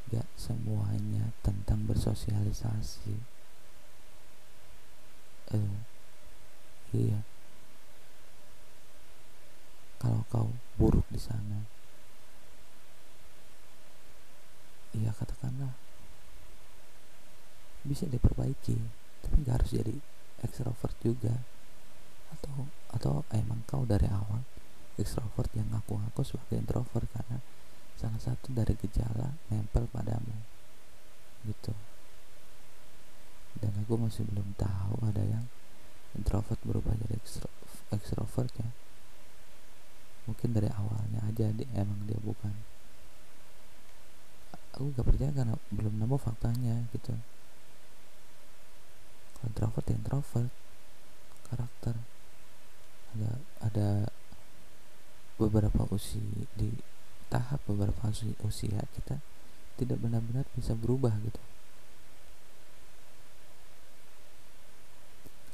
gak 0.07 0.27
semuanya 0.39 1.35
tentang 1.43 1.83
bersosialisasi. 1.83 3.19
Uh, 5.51 5.83
iya. 6.95 7.19
Kalau 9.97 10.23
kau 10.31 10.53
buruk 10.77 11.03
di 11.09 11.19
sana 11.19 11.77
ya 14.97 15.13
katakanlah 15.13 15.77
bisa 17.85 18.09
diperbaiki 18.09 18.77
nggak 19.35 19.55
harus 19.61 19.71
jadi 19.75 19.95
extrovert 20.43 20.95
juga. 21.03 21.35
Atau 22.31 22.67
atau 22.93 23.13
emang 23.35 23.63
kau 23.67 23.83
dari 23.83 24.07
awal 24.07 24.43
extrovert 24.97 25.51
yang 25.53 25.69
ngaku-ngaku 25.69 26.21
sebagai 26.25 26.57
introvert 26.57 27.07
karena 27.13 27.37
salah 27.97 28.21
satu 28.21 28.53
dari 28.53 28.73
gejala 28.77 29.37
nempel 29.49 29.85
padamu. 29.89 30.33
Gitu. 31.45 31.73
Dan 33.57 33.73
aku 33.81 33.97
masih 33.97 34.25
belum 34.25 34.53
tahu 34.57 35.01
ada 35.05 35.23
yang 35.25 35.45
introvert 36.13 36.61
berubah 36.61 36.93
jadi 36.97 37.17
extrovert 37.93 38.53
ya. 38.57 38.69
Mungkin 40.27 40.51
dari 40.51 40.67
awalnya 40.67 41.23
aja 41.23 41.49
dia, 41.55 41.65
emang 41.73 42.03
dia 42.05 42.19
bukan. 42.19 42.51
Aku 44.77 44.93
gak 44.93 45.07
percaya 45.07 45.33
karena 45.33 45.55
belum 45.73 45.97
nemu 45.97 46.17
faktanya 46.21 46.85
gitu 46.93 47.17
introvert 49.45 49.87
introvert. 49.91 50.51
Karakter. 51.47 51.95
Ada 53.15 53.31
ada 53.63 53.89
beberapa 55.37 55.85
usia 55.93 56.49
di 56.57 56.73
tahap 57.29 57.61
beberapa 57.69 58.09
usia 58.41 58.81
kita 58.97 59.21
tidak 59.77 60.01
benar-benar 60.01 60.49
bisa 60.57 60.73
berubah 60.73 61.13
gitu. 61.21 61.41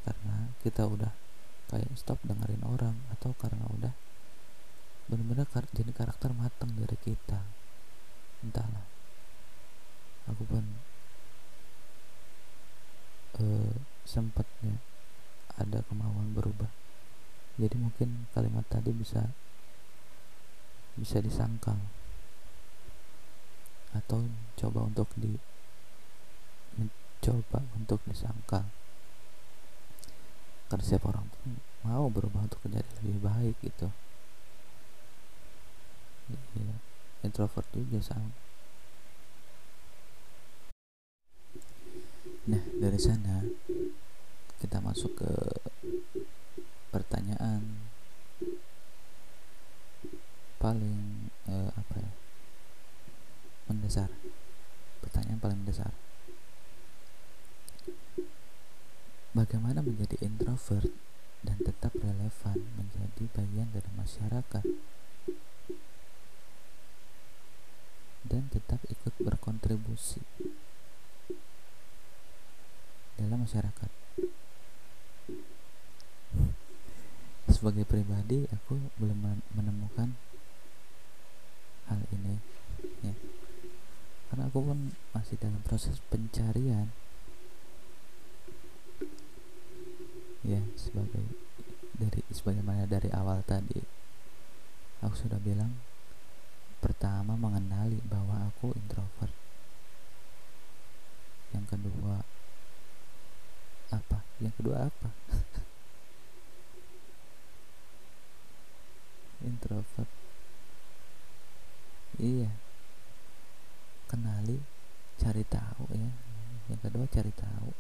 Karena 0.07 0.51
kita 0.63 0.87
udah 0.87 1.11
kayak 1.67 1.91
stop 1.99 2.19
dengerin 2.23 2.63
orang 2.63 2.95
atau 3.11 3.35
karena 3.35 3.67
udah 3.67 3.93
benar-benar 5.11 5.49
kar 5.51 5.67
jadi 5.75 5.91
karakter 5.91 6.31
matang 6.31 6.71
dari 6.79 6.95
kita. 6.95 7.43
Entahlah. 8.39 8.87
Aku 10.31 10.47
pun 10.47 10.63
uh, 13.39 13.73
sempatnya 14.03 14.77
ada 15.57 15.85
kemauan 15.85 16.33
berubah. 16.33 16.69
Jadi 17.57 17.77
mungkin 17.77 18.25
kalimat 18.33 18.65
tadi 18.65 18.89
bisa 18.89 19.29
bisa 20.97 21.21
disangkal. 21.21 21.77
Atau 23.93 24.25
coba 24.57 24.89
untuk 24.89 25.09
di 25.13 25.37
mencoba 26.77 27.61
untuk 27.77 28.01
disangkal. 28.09 28.65
Karena 30.69 30.85
siapa 30.85 31.13
orang 31.13 31.29
pun 31.29 31.61
mau 31.85 32.09
berubah 32.09 32.49
untuk 32.49 32.57
menjadi 32.65 32.89
lebih 33.01 33.17
baik 33.21 33.55
gitu. 33.61 33.93
Ya, 36.57 36.77
introvert 37.21 37.67
juga 37.75 38.01
sama 38.01 38.33
nah 42.43 42.63
dari 42.75 42.99
sana 42.99 43.43
kita 44.60 44.84
masuk 44.84 45.15
ke 45.15 45.32
pertanyaan 46.91 47.84
paling 50.63 51.27
eh, 51.51 51.71
apa 51.75 51.95
ya 51.99 52.12
mendasar. 53.67 54.08
Pertanyaan 55.03 55.39
paling 55.43 55.60
mendasar. 55.60 55.91
Bagaimana 59.34 59.82
menjadi 59.82 60.15
introvert 60.21 60.88
dan 61.43 61.58
tetap 61.60 61.91
relevan 61.97 62.58
menjadi 62.79 63.23
bagian 63.34 63.67
dari 63.73 63.91
masyarakat? 63.97 64.65
Dan 68.23 68.47
tetap 68.47 68.79
ikut 68.88 69.13
berkontribusi 69.19 70.23
dalam 73.19 73.42
masyarakat. 73.53 73.91
Sebagai 77.53 77.85
pribadi, 77.85 78.49
aku 78.49 78.81
belum 78.97 79.45
menemukan 79.53 80.17
hal 81.85 82.01
ini, 82.09 82.41
ya, 83.05 83.13
karena 84.33 84.49
aku 84.49 84.73
pun 84.73 84.97
masih 85.13 85.37
dalam 85.37 85.61
proses 85.61 86.01
pencarian 86.09 86.89
ya 90.41 90.59
sebagai 90.73 91.23
dari 91.93 92.25
sebagaimana 92.33 92.89
dari 92.89 93.13
awal 93.13 93.45
tadi. 93.45 93.77
Aku 95.05 95.13
sudah 95.13 95.37
bilang 95.37 95.77
pertama 96.81 97.37
mengenali 97.37 98.01
bahwa 98.09 98.49
aku 98.49 98.73
introvert. 98.73 99.35
Yang 101.53 101.77
kedua 101.77 102.32
yang 104.43 104.56
kedua 104.60 104.91
apa? 104.91 105.10
Introvert. 109.47 110.12
Iya. 112.19 112.51
Kenali 114.12 114.60
cari 115.15 115.43
tahu 115.47 115.88
ya. 115.95 116.12
Yang 116.67 116.79
kedua 116.84 117.06
cari 117.08 117.32
tahu. 117.32 117.71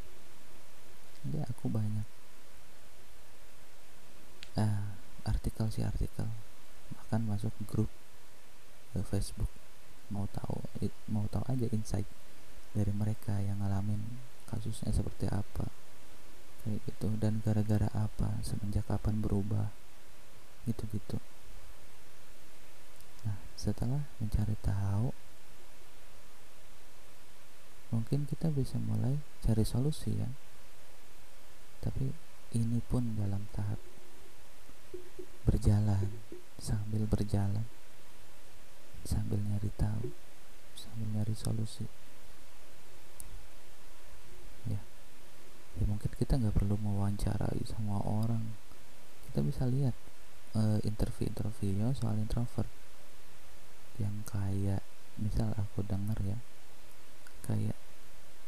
Ya 1.35 1.43
aku 1.51 1.67
banyak. 1.67 2.07
Uh, 4.55 4.87
artikel 5.27 5.67
sih 5.67 5.83
artikel. 5.83 6.27
Bahkan 6.95 7.27
masuk 7.27 7.51
grup 7.67 7.91
ke 8.95 9.03
Facebook. 9.03 9.51
Mau 10.07 10.31
tahu 10.31 10.63
mau 11.11 11.27
tahu 11.27 11.43
aja 11.51 11.67
insight 11.75 12.07
dari 12.71 12.91
mereka 12.95 13.39
yang 13.43 13.59
ngalamin 13.59 13.99
kasusnya 14.47 14.93
seperti 14.93 15.25
apa 15.25 15.82
kayak 16.63 16.79
gitu. 16.87 17.07
Dan 17.19 17.43
gara-gara 17.43 17.91
apa? 17.91 18.39
Semenjak 18.41 18.87
kapan 18.87 19.19
berubah? 19.19 19.69
Gitu-gitu. 20.63 21.19
Nah 23.27 23.37
setelah 23.59 24.07
mencari 24.19 24.55
tahu 24.63 25.11
mungkin 27.93 28.25
kita 28.25 28.49
bisa 28.49 28.81
mulai 28.81 29.21
cari 29.45 29.61
solusi 29.67 30.17
ya. 30.17 30.29
Tapi 31.83 32.09
ini 32.57 32.79
pun 32.79 33.13
dalam 33.19 33.45
tahap 33.51 33.77
berjalan 35.43 36.07
sambil 36.55 37.03
berjalan 37.03 37.67
sambil 39.03 39.35
nyari 39.43 39.67
tahu 39.75 40.15
sambil 40.79 41.07
nyari 41.11 41.35
solusi. 41.35 41.83
Ya 44.63 44.79
ya 45.79 45.83
mungkin 45.89 46.11
kita 46.13 46.37
nggak 46.37 46.53
perlu 46.53 46.77
mewawancarai 46.77 47.61
semua 47.65 48.01
orang. 48.03 48.43
Kita 49.29 49.41
bisa 49.41 49.65
lihat 49.65 49.95
uh, 50.53 50.77
interview-interview 50.85 51.93
soal 51.97 52.17
introvert. 52.17 52.69
Yang 53.97 54.15
kayak 54.29 54.81
misal 55.17 55.53
aku 55.53 55.85
dengar 55.85 56.17
ya 56.25 56.37
kayak 57.45 57.77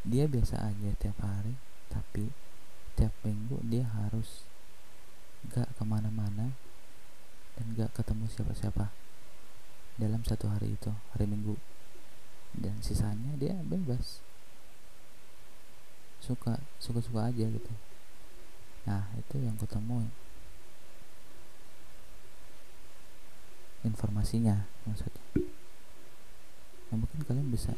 dia 0.01 0.25
biasa 0.25 0.65
aja 0.65 0.89
tiap 0.97 1.17
hari 1.21 1.53
tapi 1.93 2.33
tiap 2.97 3.13
minggu 3.21 3.61
dia 3.67 3.85
harus 3.85 4.47
gak 5.51 5.69
ke 5.77 5.83
mana-mana 5.85 6.57
dan 7.53 7.65
gak 7.77 7.93
ketemu 7.93 8.25
siapa-siapa 8.31 8.89
dalam 9.95 10.25
satu 10.25 10.49
hari 10.49 10.75
itu 10.75 10.91
hari 11.13 11.25
minggu. 11.29 11.55
Dan 12.55 12.79
sisanya 12.79 13.35
dia 13.35 13.55
bebas 13.67 14.23
suka 16.25 16.57
suka 16.81 16.99
suka 17.05 17.29
aja 17.29 17.45
gitu. 17.45 17.73
Nah 18.89 19.05
itu 19.13 19.37
yang 19.37 19.53
ketemu 19.61 20.09
informasinya 23.85 24.65
maksudnya. 24.89 25.21
Nah, 26.89 26.97
mungkin 26.97 27.21
kalian 27.21 27.53
bisa 27.53 27.77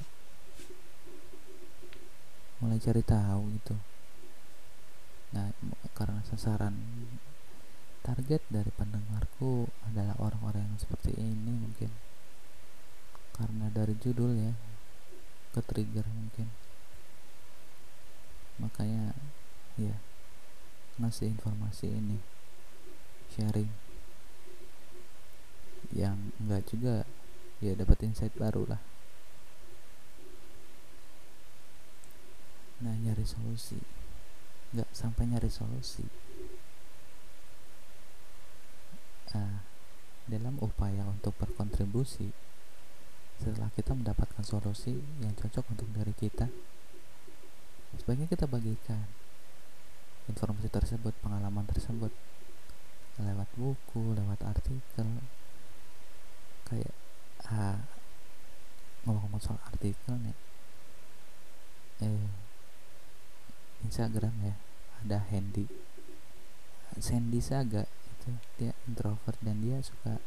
mulai 2.63 2.79
cari 2.79 3.03
tahu 3.03 3.41
gitu. 3.59 3.75
Nah 5.35 5.51
karena 5.91 6.23
sasaran 6.23 6.79
target 7.99 8.39
dari 8.47 8.71
pendengarku 8.71 9.67
adalah 9.83 10.15
orang-orang 10.23 10.63
yang 10.63 10.79
seperti 10.79 11.11
ini 11.19 11.51
mungkin. 11.51 11.91
Karena 13.35 13.67
dari 13.69 13.93
judul 13.99 14.31
ya 14.39 14.55
ke 15.51 15.59
trigger 15.61 16.07
mungkin 16.07 16.66
makanya 18.57 19.13
ya 19.77 19.95
ngasih 20.97 21.29
informasi 21.37 21.93
ini 21.93 22.17
sharing. 23.33 23.69
Yang 25.93 26.17
enggak 26.41 26.63
juga 26.67 26.95
ya 27.61 27.73
dapat 27.77 27.97
insight 28.05 28.33
baru 28.35 28.65
lah. 28.65 28.81
Nah 32.81 32.95
nyari 32.97 33.25
solusi. 33.25 33.77
Nggak 34.73 34.89
sampai 34.93 35.23
nyari 35.29 35.49
solusi. 35.49 36.05
Uh, 39.37 39.59
dalam 40.27 40.59
upaya 40.59 41.07
untuk 41.07 41.35
berkontribusi 41.39 42.31
setelah 43.37 43.69
kita 43.75 43.93
mendapatkan 43.93 44.43
solusi 44.43 44.97
yang 45.21 45.31
cocok 45.37 45.71
untuk 45.71 45.87
diri 45.93 46.15
kita 46.15 46.49
sebaiknya 47.95 48.27
kita 48.27 48.43
bagikan 48.43 49.07
informasi 50.27 50.67
tersebut 50.67 51.15
pengalaman 51.23 51.63
tersebut 51.71 52.11
lewat 53.17 53.49
buku 53.55 54.13
lewat 54.13 54.43
artikel. 54.43 55.07
Kayak 56.67 56.93
ah, 57.47 57.79
ngomong-ngomong 59.07 59.39
soal 59.39 59.59
artikel 59.63 60.19
nih. 60.19 60.37
Eh 62.03 62.27
Instagram 63.87 64.35
ya 64.43 64.55
ada 65.05 65.23
Handy. 65.31 65.65
Sandy 66.97 67.39
Saga 67.39 67.85
gitu 67.85 68.29
dia 68.57 68.73
introvert 68.89 69.37
dan 69.39 69.61
dia 69.61 69.79
suka 69.85 70.17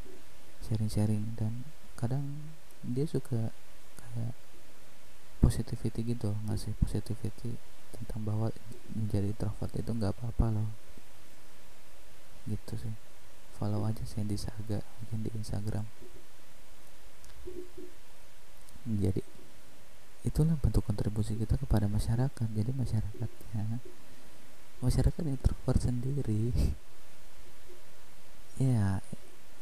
sharing-sharing 0.65 1.35
dan 1.35 1.67
kadang 1.99 2.55
dia 2.87 3.05
suka 3.05 3.51
kayak 3.99 4.35
positivity 5.41 6.15
gitu 6.15 6.37
ngasih 6.47 6.77
positivity 6.77 7.57
tentang 7.97 8.21
bahwa 8.23 8.49
menjadi 8.93 9.33
introvert 9.33 9.73
itu 9.75 9.91
nggak 9.91 10.13
apa-apa 10.15 10.47
loh. 10.61 10.69
Gitu 12.47 12.73
sih. 12.77 12.95
Follow 13.57 13.85
aja 13.85 14.05
Sandy 14.05 14.37
Saga 14.37 14.81
mungkin 15.03 15.21
di 15.25 15.31
Instagram. 15.37 15.85
Jadi 18.89 19.21
itulah 20.25 20.57
bentuk 20.61 20.85
kontribusi 20.85 21.37
kita 21.37 21.57
kepada 21.57 21.89
masyarakat. 21.89 22.49
Jadi 22.53 22.71
masyarakatnya 22.77 23.81
masyarakat 24.81 25.23
introvert 25.25 25.81
sendiri. 25.81 26.53
Ya 28.61 29.01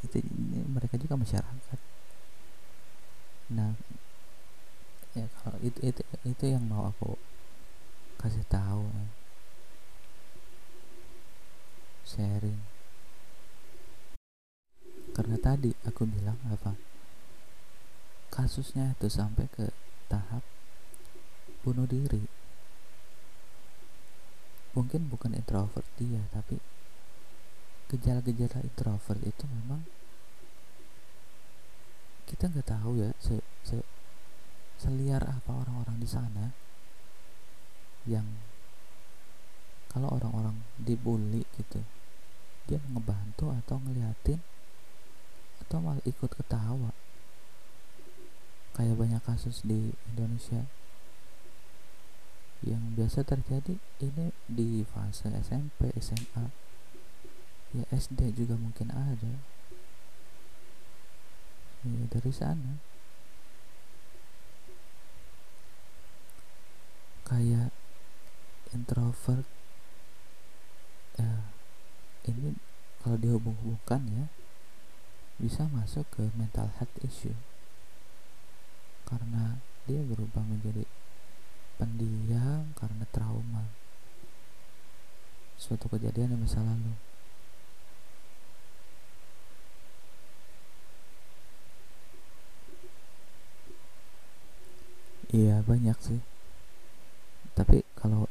itu 0.03 0.19
mereka 0.75 0.99
juga 0.99 1.14
masyarakat. 1.14 1.79
Nah 3.55 3.79
ya 5.19 5.27
kalau 5.43 5.59
itu 5.61 5.79
itu 5.83 6.03
itu 6.23 6.45
yang 6.47 6.63
mau 6.63 6.87
aku 6.87 7.19
kasih 8.19 8.47
tahu 8.47 8.87
ya. 8.87 9.07
sharing. 12.09 12.65
Karena 15.13 15.37
tadi 15.37 15.77
aku 15.85 16.09
bilang 16.09 16.41
apa? 16.49 16.73
Kasusnya 18.33 18.97
itu 18.97 19.13
sampai 19.13 19.45
ke 19.53 19.69
tahap 20.09 20.41
bunuh 21.61 21.85
diri. 21.85 22.25
Mungkin 24.73 25.13
bukan 25.13 25.37
introvert 25.37 25.85
dia 26.01 26.25
tapi 26.33 26.57
gejala-gejala 27.89 28.65
introvert 28.65 29.21
itu 29.25 29.45
memang 29.49 29.81
kita 32.29 32.53
nggak 32.53 32.69
tahu 32.69 33.01
ya 33.01 33.17
se, 33.17 33.41
se 33.65 33.81
seliar 34.79 35.27
apa 35.27 35.51
orang-orang 35.51 35.99
di 35.99 36.09
sana 36.09 36.55
yang 38.07 38.25
kalau 39.91 40.14
orang-orang 40.14 40.62
dibully 40.79 41.43
gitu 41.59 41.83
dia 42.69 42.79
ngebantu 42.93 43.49
atau 43.64 43.81
ngeliatin 43.81 44.38
atau 45.64 45.81
malah 45.81 46.05
ikut 46.05 46.29
ketawa. 46.29 46.93
Kayak 48.77 49.01
banyak 49.01 49.23
kasus 49.25 49.64
di 49.64 49.97
Indonesia 50.14 50.69
yang 52.62 52.93
biasa 52.93 53.25
terjadi 53.25 53.81
ini 54.05 54.31
di 54.47 54.85
fase 54.85 55.33
SMP, 55.33 55.91
SMA 55.99 56.69
ya 57.73 57.85
SD 57.88 58.37
juga 58.37 58.55
mungkin 58.61 58.93
ada. 58.93 59.35
Ya 61.88 62.05
dari 62.12 62.33
sana 62.33 62.88
kayak 67.29 67.69
introvert 68.73 69.45
ya 71.21 71.53
ini 72.25 72.57
kalau 73.05 73.17
dihubung-hubungkan 73.21 74.01
ya 74.09 74.27
bisa 75.38 75.71
masuk 75.71 76.03
ke 76.11 76.29
mental 76.35 76.67
health 76.77 76.97
issue. 77.05 77.37
Karena 79.07 79.62
dia 79.87 80.03
berubah 80.03 80.43
menjadi 80.45 80.85
pendiam 81.79 82.75
karena 82.75 83.07
trauma 83.14 83.71
suatu 85.55 85.87
kejadian 85.88 86.35
di 86.35 86.38
masa 86.43 86.61
lalu. 86.61 86.93
Iya 95.29 95.61
banyak 95.61 95.99
sih 96.01 96.21
tapi 97.59 97.83
kalau 97.99 98.31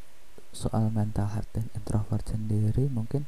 soal 0.56 0.88
mental 0.88 1.28
health 1.28 1.52
dan 1.52 1.68
introvert 1.76 2.24
sendiri 2.24 2.88
mungkin 2.88 3.28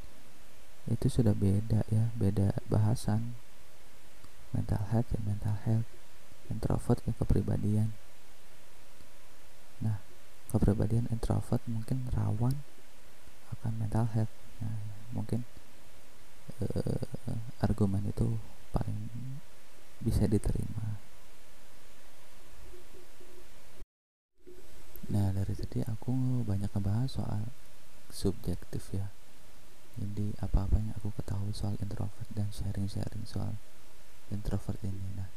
itu 0.88 1.12
sudah 1.12 1.36
beda 1.36 1.84
ya 1.92 2.08
beda 2.16 2.56
bahasan. 2.72 3.36
Mental 4.56 4.80
health 4.90 5.12
dan 5.12 5.22
mental 5.28 5.56
health. 5.68 5.90
Introvert 6.48 7.04
ke 7.04 7.12
kepribadian. 7.20 7.92
Nah 9.84 10.00
kepribadian 10.50 11.12
introvert 11.12 11.60
mungkin 11.68 12.08
rawan 12.16 12.64
akan 13.60 13.72
mental 13.76 14.08
health. 14.16 14.34
Nah, 14.64 14.80
mungkin 15.12 15.44
uh, 16.64 17.38
argumen 17.62 18.08
itu 18.08 18.40
paling 18.74 18.98
bisa 20.00 20.26
diterima 20.26 20.89
nah 25.10 25.34
dari 25.34 25.58
tadi 25.58 25.82
aku 25.82 26.46
banyak 26.46 26.70
ngebahas 26.70 27.10
soal 27.10 27.50
subjektif 28.14 28.94
ya. 28.94 29.10
Jadi 30.00 30.32
apa-apa 30.40 30.80
yang 30.80 30.94
aku 30.96 31.12
ketahui 31.18 31.52
soal 31.52 31.76
introvert 31.82 32.30
dan 32.32 32.48
sharing-sharing 32.54 33.26
soal 33.26 33.58
introvert 34.30 34.78
ini. 34.86 35.08
Nah 35.18 35.30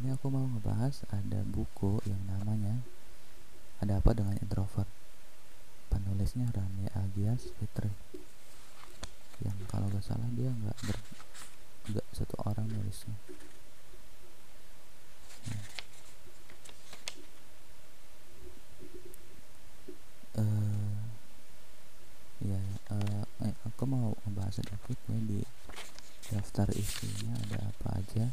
ini 0.00 0.08
aku 0.08 0.32
mau 0.32 0.48
ngebahas 0.48 1.04
ada 1.12 1.44
buku 1.44 2.00
yang 2.08 2.20
namanya 2.24 2.80
ada 3.84 4.00
apa 4.00 4.16
dengan 4.16 4.40
introvert? 4.40 4.88
Penulisnya 5.92 6.48
Rani 6.48 6.88
Agias 6.96 7.52
Fitri. 7.60 7.92
Yang 9.44 9.58
kalau 9.68 9.92
gak 9.92 10.06
salah 10.06 10.30
dia 10.32 10.48
nggak 10.48 10.78
ber 10.88 10.98
nggak 11.92 12.06
satu 12.14 12.34
orang 12.48 12.66
nulisnya. 12.72 13.16
Nah. 15.50 15.91
Ya 22.42 22.58
uh, 22.90 23.24
eh, 23.46 23.54
aku 23.70 23.86
mau 23.86 24.10
ngebahas 24.26 24.58
sedikit 24.58 24.98
ya 25.06 25.18
di 25.22 25.40
daftar 26.32 26.68
isinya 26.74 27.36
ada 27.48 27.70
apa 27.70 27.88
aja? 28.00 28.24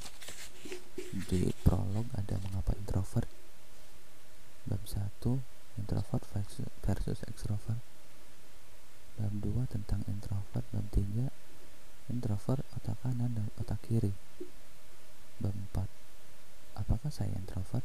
Di 1.29 1.51
prolog 1.61 2.07
ada 2.15 2.35
mengapa 2.41 2.73
introvert? 2.79 3.27
Bab 4.65 4.81
1 4.87 5.79
introvert 5.79 6.23
versus, 6.31 7.19
extrovert. 7.27 7.79
Bab 9.19 9.33
2 9.43 9.73
tentang 9.73 10.01
introvert. 10.07 10.65
Bab 10.71 10.85
3 10.95 11.27
introvert 12.09 12.63
otak 12.73 12.97
kanan 13.03 13.35
dan 13.35 13.47
otak 13.59 13.83
kiri. 13.85 14.15
Bab 15.37 15.53
4 15.75 15.85
apakah 16.79 17.11
saya 17.11 17.35
introvert? 17.35 17.83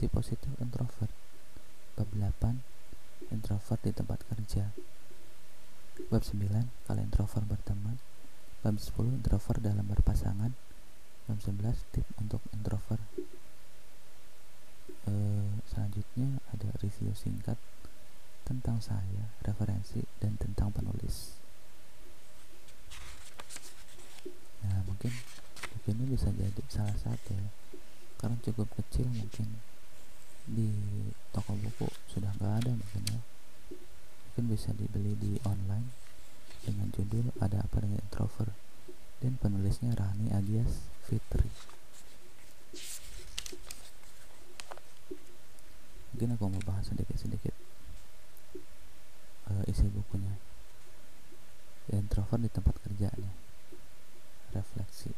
sisi 0.00 0.08
positif 0.08 0.48
introvert 0.64 1.12
bab 1.92 2.08
8 2.08 3.36
introvert 3.36 3.80
di 3.84 3.92
tempat 3.92 4.24
kerja 4.32 4.72
Bab 6.08 6.24
9. 6.24 6.40
Kalau 6.88 7.04
introvert 7.04 7.44
berteman. 7.44 8.00
Bab 8.64 8.80
10. 8.80 9.20
Introvert 9.20 9.60
dalam 9.60 9.84
berpasangan. 9.84 10.56
Bab 11.28 11.36
11. 11.36 11.76
Tip 11.92 12.08
untuk 12.16 12.40
introvert. 12.56 13.04
E, 15.04 15.12
selanjutnya 15.68 16.40
ada 16.56 16.72
review 16.80 17.12
singkat 17.12 17.60
tentang 18.48 18.80
saya, 18.80 19.28
referensi, 19.44 20.00
dan 20.24 20.40
tentang 20.40 20.72
penulis. 20.72 21.36
Nah, 24.64 24.80
mungkin 24.88 25.12
buku 25.76 25.92
ini 25.92 26.16
bisa 26.16 26.32
jadi 26.32 26.64
salah 26.72 26.96
satu 26.96 27.36
ya. 27.36 27.52
Karena 28.16 28.40
cukup 28.40 28.72
kecil 28.80 29.04
mungkin 29.12 29.60
di 30.50 30.66
toko 31.30 31.54
buku 31.54 31.86
sudah 32.10 32.34
nggak 32.40 32.54
ada 32.64 32.70
mungkin 32.74 33.02
ya 33.06 33.20
mungkin 34.26 34.44
bisa 34.50 34.74
dibeli 34.74 35.14
di 35.14 35.38
online 35.46 35.94
dengan 36.66 36.90
judul 36.90 37.30
Ada 37.38 37.62
Apa 37.66 37.86
Dengan 37.86 38.02
Introvert 38.02 38.54
dan 39.22 39.38
penulisnya 39.38 39.94
Rani 39.94 40.34
Agias 40.34 40.90
Fitri 41.06 41.50
mungkin 46.10 46.34
aku 46.34 46.44
mau 46.50 46.62
bahas 46.66 46.90
sedikit-sedikit 46.90 47.54
uh, 49.54 49.62
isi 49.70 49.86
bukunya 49.86 50.34
introvert 51.94 52.42
di 52.42 52.50
tempat 52.50 52.74
kerja 52.86 53.10
nih 53.14 53.34
refleksi 54.50 55.14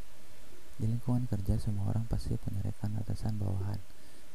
di 0.76 0.84
lingkungan 0.92 1.24
kerja 1.24 1.56
semua 1.56 1.96
orang 2.52 2.68
pasti 2.68 2.84
punya 2.84 2.92
rekan 2.92 3.00
atasan 3.00 3.34
bawahan 3.40 3.80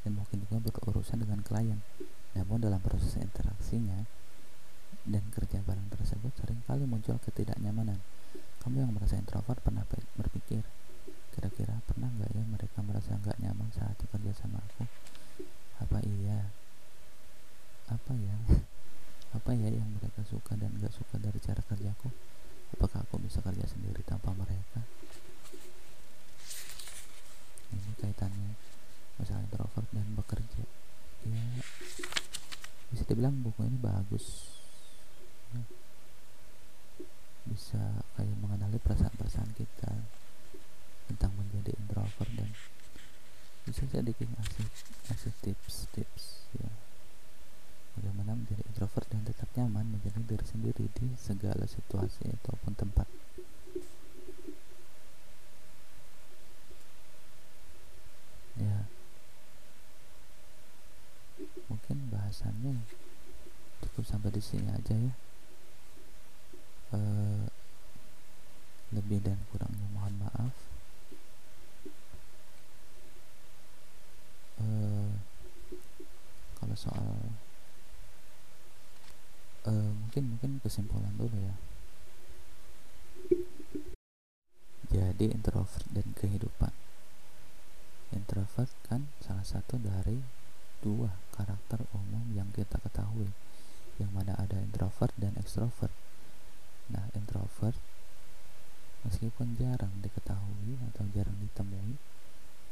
dan 0.01 0.11
mungkin 0.15 0.37
juga 0.41 0.57
berurusan 0.81 1.17
dengan 1.21 1.39
klien 1.45 1.79
namun 2.33 2.61
dalam 2.61 2.81
proses 2.81 3.17
interaksinya 3.17 4.05
dan 5.07 5.23
kerja 5.31 5.63
bareng 5.63 5.87
tersebut 5.87 6.31
sering 6.35 6.59
kali 6.67 6.83
muncul 6.83 7.15
ketidaknyamanan. 7.23 7.97
Kamu 8.59 8.83
yang 8.83 8.91
merasa 8.91 9.15
introvert 9.15 9.63
pernah 9.63 9.87
berpikir, 10.19 10.59
kira-kira 11.31 11.79
pernah 11.87 12.11
nggak 12.11 12.29
ya 12.35 12.43
mereka 12.43 12.83
merasa 12.83 13.15
nggak 13.15 13.39
nyaman 13.39 13.71
saat 13.71 13.95
bekerja 14.03 14.35
sama 14.35 14.59
aku? 14.59 14.83
Apa 15.79 16.03
iya? 16.03 16.51
Apa 17.87 18.13
ya? 18.19 18.35
Apa 19.37 19.55
ya 19.55 19.71
yang 19.71 19.87
mereka 19.95 20.27
suka 20.27 20.59
dan 20.59 20.75
nggak 20.75 20.91
suka 20.91 21.15
dari 21.23 21.39
cara 21.39 21.63
kerjaku? 21.63 22.11
Apakah 22.75 23.07
aku 23.07 23.15
bisa 23.23 23.39
kerja 23.39 23.63
sendiri 23.63 24.03
tanpa 24.03 24.35
mereka? 24.35 24.83
ini 27.73 27.91
kaitannya 27.99 28.53
masalah 29.17 29.43
introvert 29.43 29.87
dan 29.91 30.07
bekerja. 30.15 30.63
Ya 31.27 31.43
bisa 32.91 33.03
dibilang 33.03 33.35
buku 33.43 33.67
ini 33.67 33.77
bagus. 33.79 34.55
Ya. 35.51 35.63
bisa 37.47 37.79
kayak 38.19 38.35
mengenali 38.43 38.75
perasaan-perasaan 38.75 39.55
kita 39.55 39.91
tentang 41.07 41.31
menjadi 41.39 41.71
introvert 41.79 42.27
dan 42.35 42.51
bisa 43.63 43.87
jadi 43.87 44.11
ngasih 44.11 44.67
ngasih 45.07 45.33
tips-tips 45.39 46.51
ya. 46.59 46.71
Bagaimana 47.95 48.35
menjadi 48.35 48.61
introvert 48.67 49.07
dan 49.07 49.23
tetap 49.23 49.47
nyaman 49.55 49.87
menjadi 49.95 50.19
diri 50.27 50.45
sendiri 50.45 50.85
di 50.91 51.15
segala 51.15 51.63
situasi 51.63 52.27
ataupun 52.43 52.75
tempat. 52.75 53.07
Ya. 58.57 58.79
Mungkin 61.69 62.09
bahasannya 62.09 62.81
cukup 63.85 64.03
sampai 64.05 64.33
di 64.33 64.41
sini 64.41 64.69
aja 64.73 64.93
ya. 64.93 65.13
E, 66.93 66.99
lebih 68.95 69.21
dan 69.21 69.37
kurangnya 69.53 69.87
mohon 69.93 70.15
maaf. 70.17 70.53
E, 74.57 74.65
kalau 76.57 76.75
soal 76.77 77.13
e, 79.69 79.71
mungkin 79.71 80.23
mungkin 80.33 80.51
kesimpulan 80.65 81.13
dulu 81.13 81.37
ya. 81.37 81.55
Jadi 84.87 85.35
introvert 85.35 85.85
dan 85.91 86.07
kehidupan 86.15 86.71
introvert 88.15 88.71
kan 88.87 89.11
salah 89.19 89.36
satu 89.47 89.79
dari 89.79 90.19
dua 90.83 91.07
karakter 91.31 91.87
umum 91.95 92.27
yang 92.35 92.51
kita 92.51 92.75
ketahui 92.83 93.31
yang 93.95 94.11
mana 94.11 94.35
ada 94.35 94.59
introvert 94.59 95.15
dan 95.15 95.31
extrovert. 95.39 95.95
Nah 96.91 97.07
introvert 97.15 97.79
meskipun 99.07 99.55
jarang 99.55 100.03
diketahui 100.03 100.75
atau 100.91 101.07
jarang 101.15 101.39
ditemui 101.39 101.95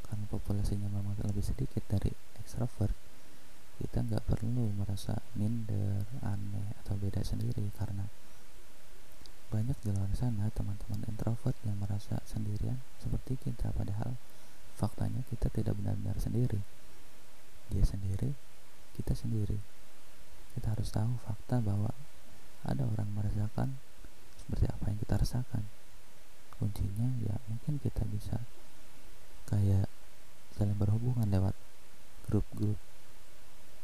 karena 0.03 0.25
populasinya 0.27 0.91
memang 0.91 1.15
lebih 1.23 1.47
sedikit 1.47 1.81
dari 1.87 2.11
extrovert 2.43 2.93
kita 3.75 4.07
nggak 4.07 4.23
perlu 4.23 4.71
merasa 4.71 5.19
minder, 5.35 6.07
aneh 6.23 6.79
atau 6.83 6.95
beda 6.95 7.19
sendiri 7.27 7.71
karena 7.75 8.07
banyak 9.51 9.75
di 9.83 9.91
luar 9.91 10.11
sana 10.15 10.47
teman-teman 10.51 11.03
introvert 11.07 11.55
yang 11.67 11.79
merasa 11.79 12.19
sendirian 12.23 12.79
seperti 12.99 13.35
kita 13.39 13.71
padahal 13.75 14.15
faktanya 14.75 15.23
kita 15.27 15.47
tidak 15.51 15.75
benar-benar 15.79 16.19
sendiri 16.19 16.59
dia 17.71 17.83
sendiri 17.83 18.35
kita 18.95 19.15
sendiri 19.15 19.59
kita 20.55 20.71
harus 20.71 20.91
tahu 20.91 21.19
fakta 21.45 21.61
bahwa 21.61 21.93
ada 22.65 22.89
orang 22.89 23.05
merasakan 23.13 23.77
seperti 24.41 24.65
apa 24.65 24.89
yang 24.89 24.97
kita 24.97 25.13
rasakan. 25.21 25.61
Kuncinya 26.57 27.05
ya 27.21 27.37
mungkin 27.45 27.77
kita 27.77 28.01
bisa 28.09 28.41
kayak 29.45 29.85
saling 30.57 30.73
berhubungan 30.73 31.29
lewat 31.29 31.53
grup-grup 32.25 32.81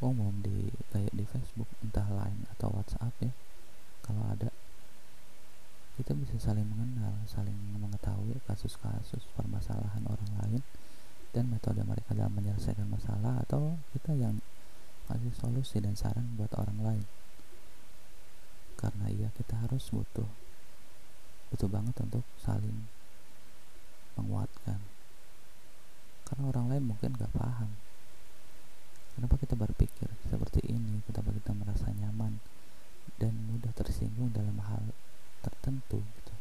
umum 0.02 0.42
di 0.42 0.74
kayak 0.90 1.14
di 1.14 1.22
Facebook 1.30 1.70
entah 1.86 2.10
lain 2.10 2.50
atau 2.58 2.74
WhatsApp 2.74 3.14
ya. 3.22 3.30
Kalau 4.02 4.26
ada 4.26 4.50
kita 6.02 6.18
bisa 6.18 6.42
saling 6.42 6.66
mengenal 6.66 7.14
saling 7.30 7.78
mengetahui 7.78 8.42
kasus-kasus 8.50 9.22
permasalahan 9.38 10.02
orang 10.10 10.34
lain 10.42 10.62
dan 11.30 11.46
metode 11.46 11.86
mereka 11.86 12.18
dalam 12.18 12.34
menyelesaikan 12.34 12.90
masalah 12.90 13.38
atau 13.46 13.78
kita 13.94 14.18
yang 14.18 14.42
kasih 15.06 15.30
solusi 15.38 15.78
dan 15.78 15.94
saran 15.94 16.26
buat 16.42 16.50
orang 16.58 16.82
lain 16.82 17.06
karena 18.82 19.06
iya 19.14 19.30
kita 19.38 19.54
harus 19.62 19.94
butuh 19.94 20.26
butuh 21.54 21.70
banget 21.70 21.96
untuk 22.02 22.26
saling 22.42 22.90
menguatkan. 24.16 24.80
Karena 26.26 26.44
orang 26.48 26.66
lain 26.72 26.84
mungkin 26.88 27.12
gak 27.20 27.36
paham. 27.36 27.76
Kenapa 29.16 29.36
kita 29.36 29.60
berpikir 29.60 30.08
seperti 30.32 30.64
ini? 30.72 31.04
Kenapa 31.04 31.36
kita 31.36 31.52
merasa 31.52 31.92
nyaman 31.92 32.40
dan 33.20 33.36
mudah 33.52 33.76
tersinggung 33.76 34.32
dalam 34.32 34.56
hal 34.64 34.96
tertentu 35.44 36.00
gitu? 36.00 36.34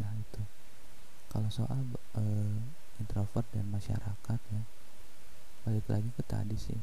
Nah 0.00 0.16
itu. 0.16 0.42
Kalau 1.28 1.52
soal 1.52 1.84
uh, 2.16 2.56
introvert 2.96 3.44
dan 3.52 3.68
masyarakat 3.68 4.40
ya 4.52 4.62
balik 5.60 5.86
lagi 5.92 6.08
ke 6.16 6.24
tadi 6.24 6.56
sih 6.56 6.80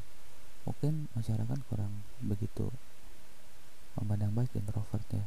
mungkin 0.68 1.08
masyarakat 1.16 1.58
kurang 1.72 2.04
begitu 2.20 2.68
memandang 3.96 4.36
baik 4.36 4.52
introvert 4.52 5.08
ya. 5.08 5.24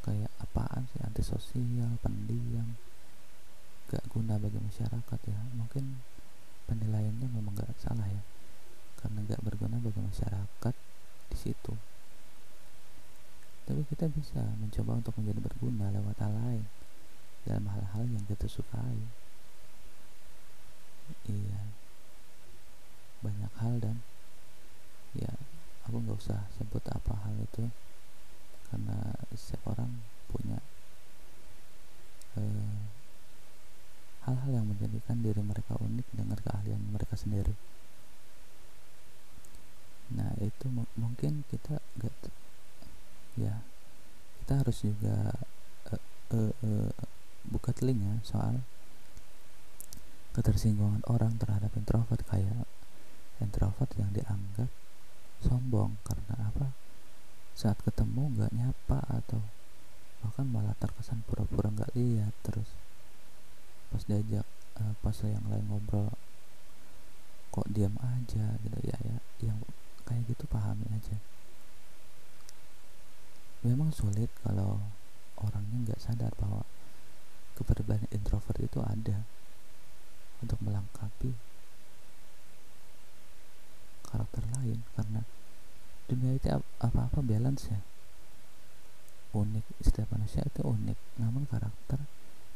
Kayak 0.00 0.32
apaan 0.40 0.88
sih 0.92 1.00
antisosial 1.04 2.00
pendiam 2.00 2.80
gak 3.92 4.08
guna 4.08 4.40
bagi 4.40 4.56
masyarakat 4.56 5.20
ya. 5.28 5.40
Mungkin 5.52 6.00
penilaiannya 6.64 7.28
memang 7.28 7.52
gak 7.60 7.76
salah 7.76 8.08
ya 8.08 8.24
karena 9.04 9.20
gak 9.28 9.44
berguna 9.44 9.76
bagi 9.84 10.00
masyarakat 10.00 10.74
di 11.28 11.36
situ. 11.36 11.76
Tapi 13.68 13.84
kita 13.92 14.08
bisa 14.08 14.40
mencoba 14.56 15.04
untuk 15.04 15.12
menjadi 15.20 15.40
berguna 15.44 15.92
lewat 15.92 16.16
hal 16.24 16.32
lain 16.32 16.64
dalam 17.44 17.68
hal-hal 17.68 18.08
yang 18.08 18.24
kita 18.24 18.48
sukai 18.48 19.04
iya 21.28 21.60
banyak 23.20 23.52
hal 23.60 23.74
dan 23.80 23.96
ya 25.16 25.32
aku 25.88 26.00
nggak 26.00 26.13
usah 26.24 26.40
sebut 26.56 26.80
apa 26.88 27.12
hal 27.28 27.36
itu 27.36 27.68
karena 28.72 28.96
setiap 29.36 29.76
orang 29.76 30.00
punya 30.32 30.56
eh, 32.40 32.80
hal-hal 34.24 34.50
yang 34.56 34.66
menjadikan 34.66 35.20
diri 35.20 35.44
mereka 35.44 35.76
unik 35.76 36.08
dengan 36.16 36.40
keahlian 36.40 36.80
mereka 36.88 37.12
sendiri. 37.20 37.52
Nah 40.16 40.32
itu 40.40 40.66
mungkin 40.96 41.44
kita 41.52 41.76
gak 42.00 42.16
ya 43.36 43.60
kita 44.44 44.64
harus 44.64 44.80
juga 44.80 45.32
uh, 45.92 46.02
uh, 46.36 46.52
uh, 46.52 46.92
buka 47.48 47.76
telinga 47.76 48.24
soal 48.24 48.64
ketersinggungan 50.32 51.04
orang 51.10 51.36
terhadap 51.36 51.72
introvert 51.76 52.22
kayak 52.28 52.64
introvert 53.42 53.90
yang 53.98 54.10
dianggap 54.14 54.70
sombong 55.42 55.98
karena 56.06 56.52
apa? 56.52 56.70
Saat 57.58 57.82
ketemu 57.82 58.34
nggak 58.38 58.52
nyapa 58.54 58.98
atau 59.10 59.40
bahkan 60.22 60.46
malah 60.48 60.76
terkesan 60.78 61.24
pura-pura 61.26 61.72
nggak 61.72 61.90
-pura 61.90 61.98
lihat 61.98 62.34
terus. 62.46 62.70
Pas 63.90 64.02
diajak 64.06 64.46
uh, 64.78 64.94
pas 65.02 65.16
yang 65.24 65.46
lain 65.50 65.66
ngobrol 65.66 66.12
kok 67.50 67.66
diam 67.70 67.94
aja? 67.98 68.58
Gitu 68.62 68.78
ya 68.84 68.96
ya 69.02 69.18
yang 69.42 69.58
kayak 70.06 70.22
gitu 70.30 70.44
pahami 70.46 70.86
aja. 70.92 71.16
Memang 73.64 73.90
sulit 73.96 74.28
kalau 74.44 74.84
orangnya 75.40 75.90
nggak 75.90 76.02
sadar 76.02 76.30
bahwa 76.36 76.62
kepribadian 77.56 78.10
introvert 78.12 78.58
itu 78.60 78.82
ada 78.82 79.24
untuk 80.42 80.58
melengkapi 80.60 81.32
karakter 84.14 84.46
lain 84.62 84.78
karena 84.94 85.26
dunia 86.06 86.38
itu 86.38 86.46
apa-apa 86.78 87.18
balance 87.18 87.66
ya. 87.66 87.82
Unik 89.34 89.66
setiap 89.82 90.14
manusia 90.14 90.46
itu 90.46 90.62
unik. 90.62 91.18
Namun 91.18 91.50
karakter 91.50 91.98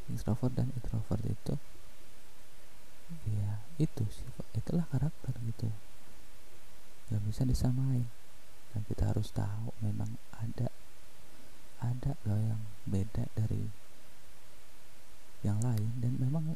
introvert 0.07 0.55
dan 0.55 0.71
introvert 0.79 1.21
itu 1.27 1.59
ya 3.27 3.64
itu 3.81 4.05
sih 4.07 4.29
itulah 4.55 4.87
karakter 4.87 5.35
gitu. 5.42 5.66
Nggak 7.11 7.23
bisa 7.27 7.42
disamain. 7.42 8.07
Dan 8.71 8.85
kita 8.87 9.11
harus 9.11 9.35
tahu 9.35 9.75
memang 9.83 10.14
ada 10.38 10.71
ada 11.83 12.12
loh 12.28 12.39
yang 12.39 12.62
beda 12.87 13.26
dari 13.35 13.66
yang 15.43 15.59
lain. 15.59 15.91
Dan 15.99 16.14
memang 16.22 16.55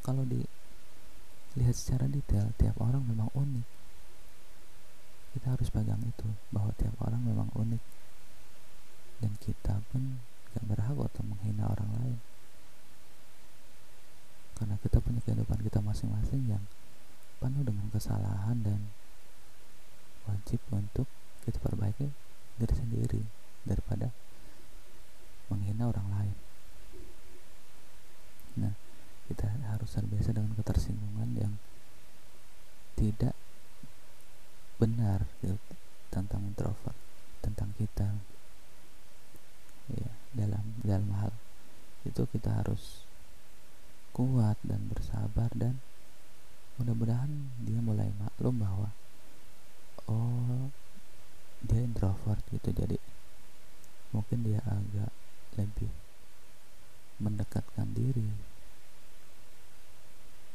kalau 0.00 0.24
dilihat 0.24 1.76
secara 1.76 2.08
detail 2.08 2.56
tiap 2.56 2.78
orang 2.80 3.04
memang 3.04 3.28
unik 3.36 3.77
kita 5.36 5.54
harus 5.54 5.68
pegang 5.68 6.00
itu 6.04 6.28
bahwa 6.54 6.72
tiap 6.76 6.94
orang 7.04 7.22
memang 7.24 7.48
unik. 7.52 7.82
Dan 9.18 9.32
kita 9.42 9.82
pun 9.90 10.22
gak 10.54 10.64
berhak 10.64 10.96
untuk 10.96 11.24
menghina 11.26 11.68
orang 11.68 11.90
lain. 12.00 12.18
Karena 14.58 14.74
kita 14.82 14.98
punya 14.98 15.22
kehidupan 15.22 15.62
kita 15.62 15.78
masing-masing 15.82 16.50
yang 16.50 16.64
penuh 17.38 17.62
dengan 17.62 17.86
kesalahan 17.94 18.58
dan 18.66 18.90
wajib 20.26 20.58
untuk 20.74 21.06
kita 21.46 21.62
perbaiki 21.62 22.10
diri 22.58 22.74
sendiri 22.74 23.22
daripada 23.62 24.10
menghina 25.48 25.88
orang 25.88 26.08
lain. 26.10 26.36
Nah, 28.58 28.74
kita 29.30 29.46
harus 29.70 29.90
terbiasa 29.94 30.34
dengan 30.34 30.52
ketersinggungan 30.58 31.30
yang 31.38 31.54
tidak 32.98 33.38
benar 34.78 35.26
gitu, 35.42 35.74
tentang 36.08 36.46
introvert, 36.46 36.98
tentang 37.42 37.74
kita. 37.76 38.08
Ya, 39.88 40.12
dalam 40.36 40.64
dalam 40.84 41.10
hal 41.18 41.32
itu 42.06 42.22
kita 42.30 42.62
harus 42.62 43.02
kuat 44.14 44.56
dan 44.62 44.86
bersabar 44.88 45.50
dan 45.56 45.80
mudah-mudahan 46.78 47.50
dia 47.64 47.80
mulai 47.82 48.12
maklum 48.22 48.62
bahwa 48.62 48.94
oh 50.06 50.70
gitu. 52.54 52.70
Jadi 52.70 52.98
mungkin 54.14 54.46
dia 54.46 54.60
agak 54.64 55.12
lebih 55.58 55.90
mendekatkan 57.18 57.88
diri. 57.92 58.28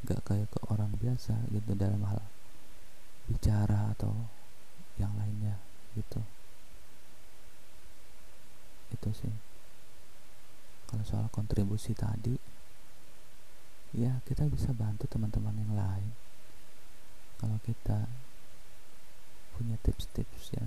Gak 0.03 0.23
kayak 0.27 0.51
ke 0.51 0.59
orang 0.67 0.95
biasa 0.99 1.47
gitu 1.51 1.75
dalam 1.75 2.03
hal 2.03 2.23
bicara 3.27 3.95
atau 3.95 4.11
yang 4.99 5.13
lainnya 5.17 5.57
gitu. 5.95 6.21
Itu 8.93 9.09
sih. 9.15 9.33
Kalau 10.89 11.03
soal 11.07 11.27
kontribusi 11.33 11.97
tadi 11.97 12.37
ya 13.93 14.21
kita 14.25 14.49
bisa 14.49 14.73
bantu 14.73 15.05
teman-teman 15.09 15.57
yang 15.57 15.73
lain. 15.73 16.11
Kalau 17.37 17.57
kita 17.65 18.07
punya 19.53 19.77
tips-tips 19.85 20.57
ya 20.57 20.65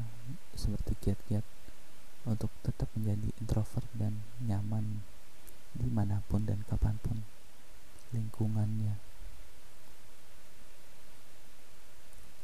seperti 0.54 0.94
kiat-kiat 1.02 1.42
untuk 2.26 2.50
tetap 2.62 2.90
menjadi 2.94 3.30
introvert 3.38 3.86
dan 3.94 4.22
nyaman 4.42 5.02
di 5.74 5.86
mana 5.90 6.22
pun 6.26 6.46
dan 6.46 6.62
kapan 6.66 6.98
pun 7.02 7.22
lingkungannya 8.14 8.98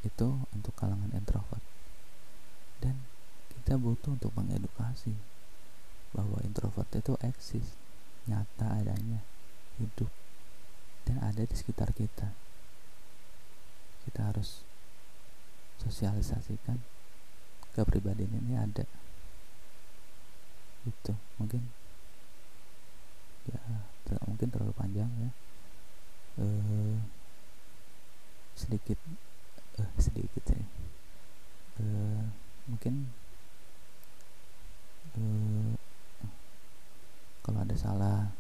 itu 0.03 0.29
untuk 0.51 0.75
kalangan 0.75 1.11
introvert. 1.15 1.63
Dan 2.83 2.99
kita 3.51 3.79
butuh 3.79 4.19
untuk 4.19 4.35
mengedukasi 4.35 5.15
bahwa 6.13 6.37
introvert 6.45 6.91
itu 6.93 7.15
eksis 7.23 7.79
nyata 8.27 8.83
adanya 8.83 9.23
hidup 9.81 10.11
dan 11.07 11.19
ada 11.23 11.43
di 11.43 11.55
sekitar 11.55 11.91
kita. 11.95 12.35
Kita 14.03 14.21
harus 14.31 14.67
sosialisasikan 15.83 16.79
kepribadian 17.75 18.35
ini 18.43 18.55
ada. 18.59 18.87
Itu 20.87 21.15
mungkin 21.39 21.71
ya 23.47 23.59
tidak 24.07 24.23
mungkin 24.27 24.49
terlalu 24.51 24.75
panjang 24.75 25.11
ya. 25.19 25.31
Uh, 26.33 26.99
sedikit 28.55 28.99
uh, 29.79 29.91
sedikit 29.97 30.45
ya. 30.51 30.65
Uh, 31.81 32.29
mungkin 32.69 33.09
uh, 35.17 35.73
kalau 37.41 37.59
ada 37.65 37.77
salah 37.77 38.33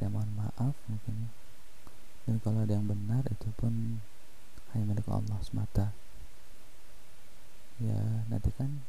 saya 0.00 0.08
mohon 0.08 0.32
maaf 0.32 0.74
mungkin. 0.88 1.28
Dan 2.24 2.40
kalau 2.40 2.64
ada 2.64 2.72
yang 2.72 2.88
benar 2.88 3.24
itu 3.28 3.52
pun 3.60 4.00
hanya 4.72 4.84
milik 4.88 5.04
Allah 5.12 5.36
semata. 5.44 5.92
Ya 7.76 8.24
nanti 8.32 8.48
kan 8.56 8.84